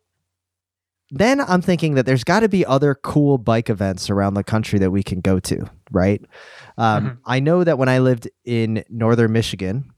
[1.15, 4.79] then I'm thinking that there's got to be other cool bike events around the country
[4.79, 6.21] that we can go to, right?
[6.79, 9.91] Um, I know that when I lived in northern Michigan,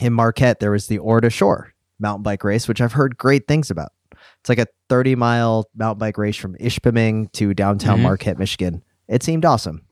[0.00, 3.46] in Marquette, there was the Ore to Shore mountain bike race, which I've heard great
[3.46, 3.92] things about.
[4.40, 8.02] It's like a 30 mile mountain bike race from Ishpeming to downtown Mhm.
[8.02, 8.82] Marquette, Michigan.
[9.06, 9.82] It seemed awesome.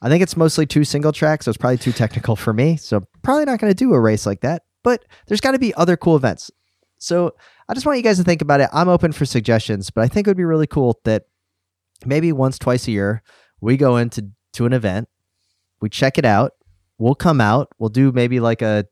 [0.00, 2.76] I think it's mostly two single tracks, so it's probably too technical for me.
[2.76, 4.62] So probably not going to do a race like that.
[4.84, 6.50] But there's got to be other cool events.
[6.98, 7.34] So
[7.72, 8.68] I just want you guys to think about it.
[8.70, 11.22] I'm open for suggestions, but I think it would be really cool that
[12.04, 13.22] maybe once, twice a year,
[13.62, 15.08] we go into to an event,
[15.80, 16.52] we check it out,
[16.98, 18.84] we'll come out, we'll do maybe like a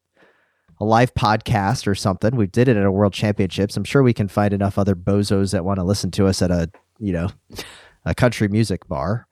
[0.81, 2.35] a live podcast or something.
[2.37, 3.77] We did it at a world championships.
[3.77, 6.51] I'm sure we can find enough other bozos that want to listen to us at
[6.51, 7.29] a, you know,
[8.07, 9.27] a country music bar.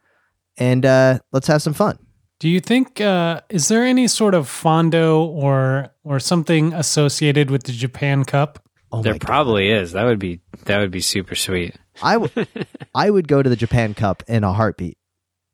[0.58, 1.98] And uh, let's have some fun.
[2.38, 7.62] Do you think uh, is there any sort of fondo or or something associated with
[7.62, 8.62] the Japan Cup?
[8.90, 9.26] Oh there my God.
[9.26, 9.92] probably is.
[9.92, 11.74] That would be that would be super sweet.
[12.02, 12.46] I w-
[12.94, 14.96] I would go to the Japan Cup in a heartbeat.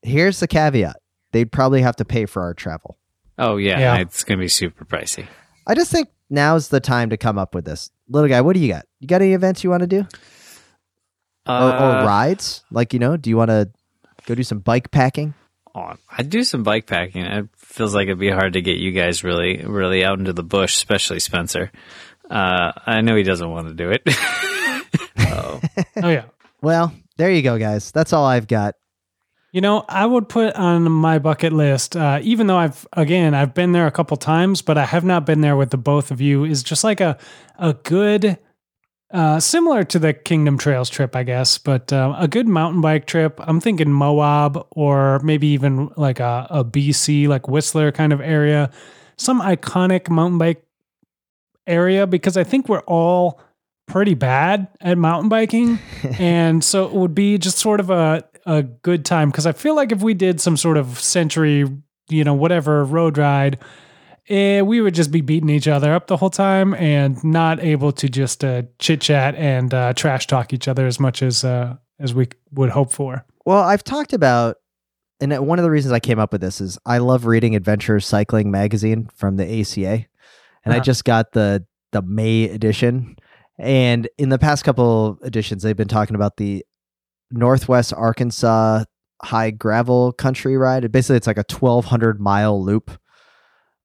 [0.02, 0.96] Here's the caveat.
[1.32, 2.96] They'd probably have to pay for our travel.
[3.38, 3.96] Oh yeah, Yeah.
[3.98, 5.26] it's gonna be super pricey.
[5.66, 7.90] I just think now's the time to come up with this.
[8.08, 8.84] Little guy, what do you got?
[9.00, 10.06] You got any events you want to do?
[11.46, 12.64] Or, or Uh, rides?
[12.70, 13.70] Like, you know, do you want to
[14.26, 15.34] go do some bike packing?
[15.74, 17.22] oh, I'd do some bike packing.
[17.24, 20.44] It feels like it'd be hard to get you guys really, really out into the
[20.44, 21.72] bush, especially Spencer.
[22.30, 24.02] Uh, I know he doesn't want to do it.
[25.18, 25.60] oh,
[26.02, 26.24] Oh yeah.
[26.62, 27.90] Well, there you go, guys.
[27.92, 28.74] That's all I've got.
[29.52, 33.54] You know, I would put on my bucket list, uh, even though I've again I've
[33.54, 36.20] been there a couple times, but I have not been there with the both of
[36.20, 36.44] you.
[36.44, 37.16] Is just like a
[37.56, 38.36] a good,
[39.12, 43.06] uh, similar to the Kingdom Trails trip, I guess, but uh, a good mountain bike
[43.06, 43.38] trip.
[43.38, 48.72] I'm thinking Moab or maybe even like a, a BC, like Whistler kind of area,
[49.16, 50.63] some iconic mountain bike
[51.66, 53.40] area because I think we're all
[53.86, 55.78] pretty bad at mountain biking
[56.18, 59.74] and so it would be just sort of a, a good time because I feel
[59.74, 61.66] like if we did some sort of century,
[62.08, 63.58] you know, whatever road ride,
[64.28, 67.92] eh, we would just be beating each other up the whole time and not able
[67.92, 71.76] to just uh, chit chat and uh, trash talk each other as much as uh,
[71.98, 73.24] as we would hope for.
[73.44, 74.56] Well, I've talked about,
[75.20, 78.00] and one of the reasons I came up with this is I love reading Adventure
[78.00, 80.06] Cycling magazine from the ACA,
[80.64, 80.84] and I Uh-huh.
[80.84, 83.16] just got the the May edition.
[83.58, 86.64] And in the past couple editions, they've been talking about the
[87.30, 88.84] Northwest Arkansas
[89.22, 90.90] high gravel country ride.
[90.90, 92.90] Basically, it's like a 1,200 mile loop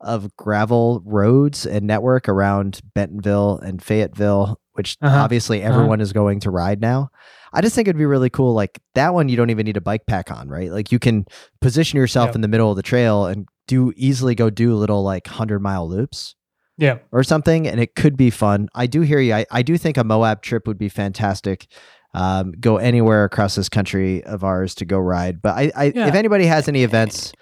[0.02, 5.18] of gravel roads and network around Bentonville and Fayetteville, which Uh-huh.
[5.20, 5.74] obviously Uh-huh.
[5.74, 7.10] everyone is going to ride now.
[7.54, 8.54] I just think it'd be really cool.
[8.54, 10.72] Like that one, you don't even need a bike pack on, right?
[10.72, 11.26] Like you can
[11.62, 12.36] position yourself Yep.
[12.36, 15.88] in the middle of the trail and do easily go do little like 100 mile
[15.88, 16.36] loops
[16.80, 17.00] Yeah.
[17.12, 19.98] or something and it could be fun i do hear you i, I do think
[19.98, 21.68] a moab trip would be fantastic
[22.16, 26.08] um, go anywhere across this country of ours to go ride but i, I Yeah.
[26.08, 27.34] if anybody has any events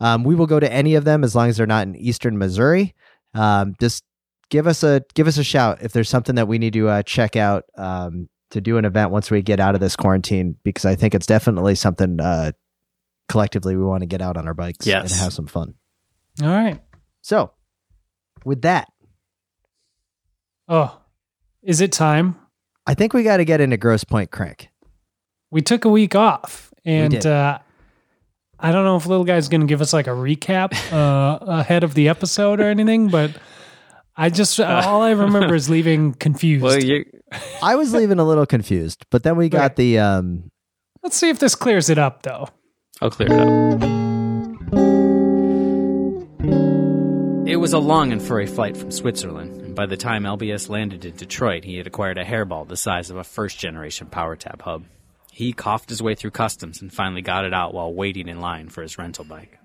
[0.00, 2.38] um, we will go to any of them as long as they're not in eastern
[2.38, 2.94] missouri
[3.34, 4.04] um, just
[4.50, 7.02] give us a give us a shout if there's something that we need to uh,
[7.02, 10.84] check out um, to do an event once we get out of this quarantine because
[10.84, 12.52] i think it's definitely something uh,
[13.28, 15.74] collectively we want to get out on our bikes and have some fun
[16.42, 16.80] All right.
[17.22, 17.50] so
[18.44, 18.88] with that
[20.68, 20.98] Oh,
[21.62, 22.36] is it time?
[22.86, 24.68] i think we got to get into grosse point crank
[25.50, 27.26] We took a week off, and did.
[27.26, 27.58] uh,
[28.58, 31.84] I don't know if little guy's going to give us like a recap uh, ahead
[31.84, 33.30] of the episode or anything, but
[34.16, 36.62] I just all I remember is leaving confused.
[36.64, 37.04] well, you
[37.62, 39.92] I was leaving a little confused, but then we got Okay.
[39.94, 40.50] the um
[41.02, 42.48] Let's see if this clears it up, though.
[43.02, 43.40] I'll clear it
[44.72, 45.03] up.
[47.54, 51.04] It was a long and furry flight from Switzerland, and by the time LBS landed
[51.04, 54.86] in Detroit, he had acquired a hairball the size of a first generation PowerTap hub.
[55.30, 58.70] He coughed his way through customs and finally got it out while waiting in line
[58.70, 59.60] for his rental bike.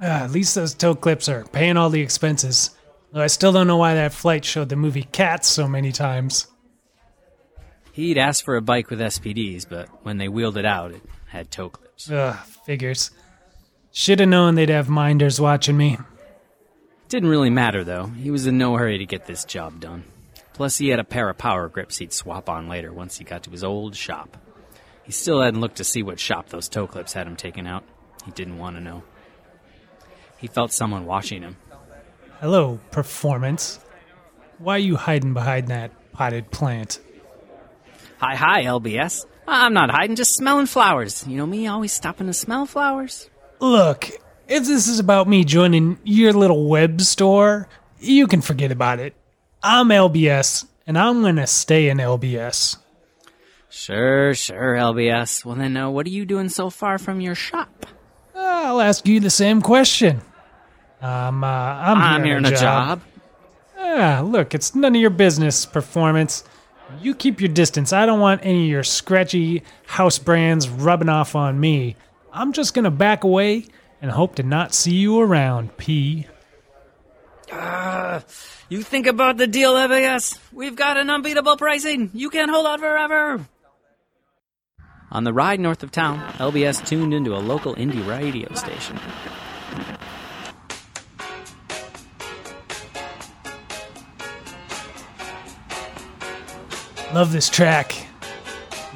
[0.00, 2.70] Ah, at least those toe clips are paying all the expenses.
[3.10, 6.46] Though I still don't know why that flight showed the movie Cats so many times.
[7.90, 11.50] He'd asked for a bike with SPDs, but when they wheeled it out, it had
[11.50, 12.08] toe clips.
[12.08, 13.10] Ugh, figures.
[13.90, 15.98] Should have known they'd have minders watching me.
[17.12, 18.06] Didn't really matter though.
[18.06, 20.04] He was in no hurry to get this job done.
[20.54, 23.42] Plus, he had a pair of power grips he'd swap on later once he got
[23.42, 24.38] to his old shop.
[25.02, 27.84] He still hadn't looked to see what shop those toe clips had him taken out.
[28.24, 29.02] He didn't want to know.
[30.38, 31.58] He felt someone watching him.
[32.40, 33.78] Hello, performance.
[34.56, 36.98] Why are you hiding behind that potted plant?
[38.20, 39.26] Hi, hi, LBS.
[39.46, 41.26] I'm not hiding, just smelling flowers.
[41.26, 43.28] You know me, always stopping to smell flowers.
[43.60, 44.08] Look,
[44.52, 49.14] if this is about me joining your little web store, you can forget about it.
[49.62, 52.76] I'm LBS, and I'm gonna stay in LBS.
[53.70, 55.42] Sure, sure, LBS.
[55.46, 57.86] Well, then, uh, what are you doing so far from your shop?
[58.36, 60.20] I'll ask you the same question.
[61.00, 63.00] Um, uh, I'm, I'm here here in a job.
[63.78, 66.44] Ah, look, it's none of your business, performance.
[67.00, 67.90] You keep your distance.
[67.94, 71.96] I don't want any of your scratchy house brands rubbing off on me.
[72.34, 73.64] I'm just gonna back away
[74.02, 76.26] and hope to not see you around, P.
[77.50, 78.20] Uh,
[78.68, 80.38] you think about the deal, LBS.
[80.52, 82.10] We've got an unbeatable pricing.
[82.12, 83.46] You can't hold out forever.
[85.12, 88.98] On the ride north of town, LBS tuned into a local indie radio station.
[97.14, 97.94] Love this track.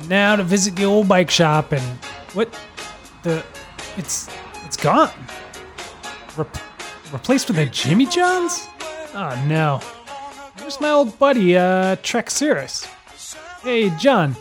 [0.09, 1.83] Now to visit the old bike shop and
[2.33, 2.49] what
[3.23, 3.45] the
[3.99, 4.31] it's
[4.67, 5.11] it's gone.
[6.37, 6.57] Rep-
[7.13, 8.67] replaced with a Jimmy John's?
[9.15, 9.79] Oh no.
[10.59, 12.85] Where's my old buddy, uh, Trek Cirrus?
[13.63, 14.35] Hey John,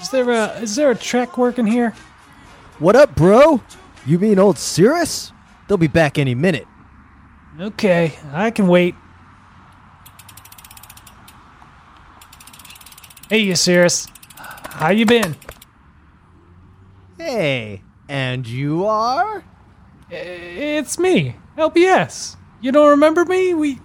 [0.00, 1.94] is there a is there a Trek working here?
[2.80, 3.62] What up, bro?
[4.04, 5.32] You mean old Cirrus?
[5.68, 6.66] They'll be back any minute.
[7.60, 8.94] Okay, I can wait.
[13.28, 14.08] Hey, you Cirrus.
[14.36, 15.36] How you been?
[17.18, 19.44] Hey, and you are?
[20.10, 22.36] It's me, LBS.
[22.60, 23.54] You don't remember me?
[23.54, 23.78] We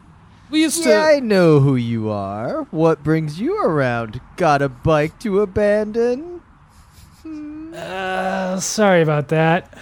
[0.50, 1.16] we used Yeah, to.
[1.16, 2.64] I know who you are.
[2.72, 4.22] What brings you around?
[4.38, 6.42] Got a bike to abandon?
[7.76, 9.78] Uh, sorry about that.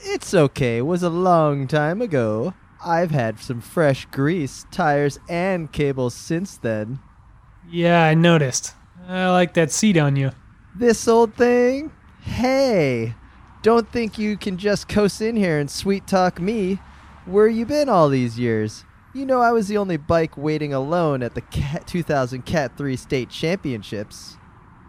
[0.00, 0.78] It's okay.
[0.78, 2.54] It was a long time ago.
[2.84, 6.98] I've had some fresh grease, tires, and cables since then.
[7.70, 8.74] Yeah, I noticed.
[9.06, 10.32] I like that seat on you.
[10.74, 11.92] This old thing?
[12.22, 13.14] Hey,
[13.62, 16.78] don't think you can just coast in here and sweet talk me.
[17.24, 18.84] Where you been all these years?
[19.14, 22.96] You know I was the only bike waiting alone at the Cat 2000 Cat 3
[22.96, 24.36] state championships.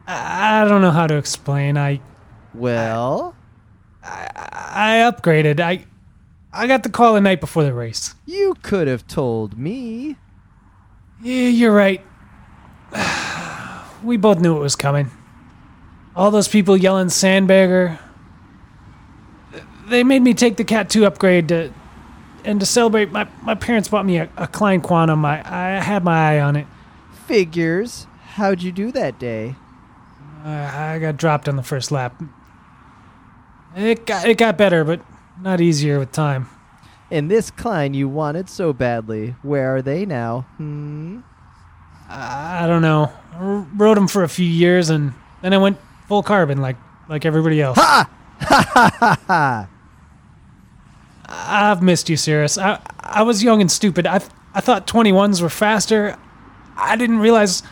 [0.08, 1.78] I I don't know how to explain.
[1.78, 2.02] I
[2.54, 3.36] Well,
[4.04, 5.60] I upgraded.
[5.60, 5.86] I
[6.52, 8.16] I got the call the night before the race.
[8.26, 10.18] you could have told me.
[11.22, 12.02] Yeah, you're right.
[14.04, 15.10] We both knew it was coming.
[16.14, 17.98] All those people yelling Sandbagger.
[19.88, 21.74] They made me take the Cat 2 upgrade to
[22.46, 25.24] and to celebrate my, my parents bought me a, a Klein Quantum.
[25.26, 26.68] I, I had my eye on it.
[27.26, 28.08] Figures.
[28.34, 29.56] How'd you do that day?
[30.44, 32.22] I, I got dropped on the first lap.
[33.76, 35.02] It got it got better, but
[35.42, 36.48] not easier with time.
[37.10, 40.42] And this Klein you wanted so badly, where are they now?
[40.58, 41.22] Hmm?
[42.10, 43.12] I don't know.
[43.34, 45.78] I rode them for a few years, and then I went
[46.08, 46.78] full carbon like
[47.10, 47.78] like everybody else.
[47.78, 48.10] Ha!
[48.44, 49.70] Ha ha ha ha!
[51.36, 52.58] I've missed you, Cirrus.
[52.58, 54.06] I I was young and stupid.
[54.08, 54.22] I
[54.54, 56.18] I thought 21s were faster.
[56.78, 57.64] I didn't realize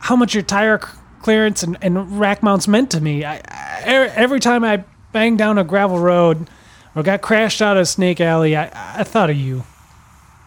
[0.00, 0.88] how much your tire c-
[1.20, 3.24] clearance and, and rack mounts meant to me.
[3.24, 6.48] I, I er- every time I banged down a gravel road
[6.94, 9.64] or got crashed out of Snake Alley, I I thought of you.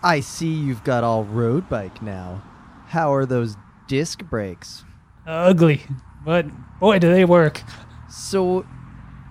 [0.01, 2.41] I see you've got all road bike now.
[2.87, 3.55] How are those
[3.87, 4.83] disc brakes?
[5.25, 5.81] Ugly,
[6.25, 6.45] but
[6.79, 7.61] boy, do they work.
[8.09, 8.65] So,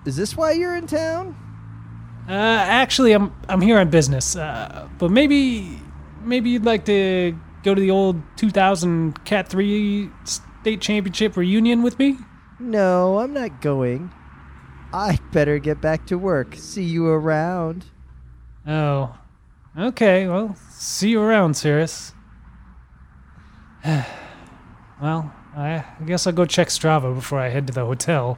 [0.05, 1.35] is this why you're in town?
[2.27, 4.35] Uh, actually, I'm I'm here on business.
[4.35, 5.79] Uh, but maybe
[6.23, 11.99] maybe you'd like to go to the old 2000 Cat 3 state championship reunion with
[11.99, 12.17] me.
[12.59, 14.11] No, I'm not going.
[14.93, 16.55] I better get back to work.
[16.55, 17.85] See you around.
[18.65, 19.17] Oh,
[19.77, 20.27] okay.
[20.27, 22.13] Well, see you around, Cirrus.
[23.85, 28.37] well, I, I guess I'll go check Strava before I head to the hotel.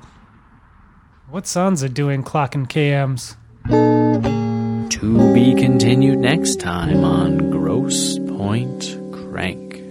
[1.29, 3.35] What's Sansa doing clocking KMs?
[3.67, 9.81] To be continued next time on Grosse Point Crank.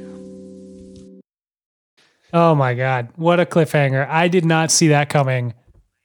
[2.32, 4.08] Oh my god, what a cliffhanger.
[4.08, 5.54] I did not see that coming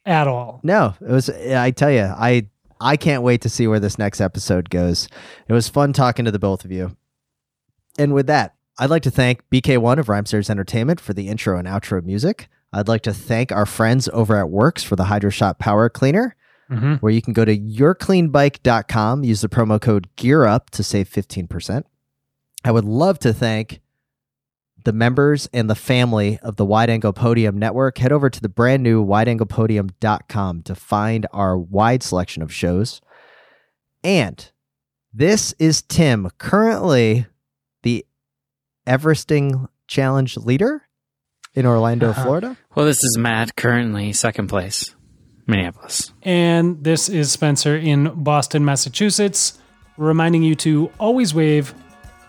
[0.04, 0.58] at all.
[0.64, 1.30] No, it was.
[1.30, 2.48] I tell you, I
[2.80, 5.06] I can't wait to see where this next episode goes.
[5.46, 6.96] It was fun talking to the both of you.
[8.00, 11.68] And with that, I'd like to thank BK1 of Rhymesters Entertainment for the intro and
[11.68, 12.48] outro music.
[12.72, 16.34] I'd like to thank our friends over at WORX for the HydroShot Power Cleaner,
[16.70, 16.94] Mm-hmm.
[16.94, 21.82] where you can go to yourcleanbike.com, use the promo code GEARUP to save 15%.
[22.64, 23.80] I would love to thank
[24.84, 27.98] the members and the family of the Wide Angle Podium Network.
[27.98, 33.00] Head over to the brand new wideanglepodium.com to find our wide selection of shows.
[34.04, 34.50] And
[35.12, 37.26] this is Tim, currently
[37.82, 38.06] the
[38.86, 40.82] Everesting Challenge leader
[41.54, 42.22] in Orlando, Uh-huh.
[42.22, 42.56] Florida.
[42.74, 44.94] Well, this is Matt, currently second place,
[45.50, 46.12] Minneapolis.
[46.22, 49.58] And this is Spencer in Boston, Massachusetts,
[49.96, 51.74] reminding you to always wave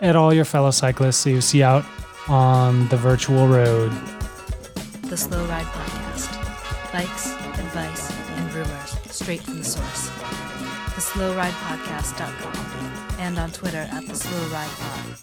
[0.00, 1.84] at all your fellow cyclists that you see out
[2.28, 3.90] on the virtual road.
[5.02, 6.92] The Slow Ride Podcast.
[6.92, 10.10] Bikes, advice, and rumors straight from the source.
[10.94, 15.16] TheSlowRidePodcast.com and on Twitter at The Slow Ride Pod.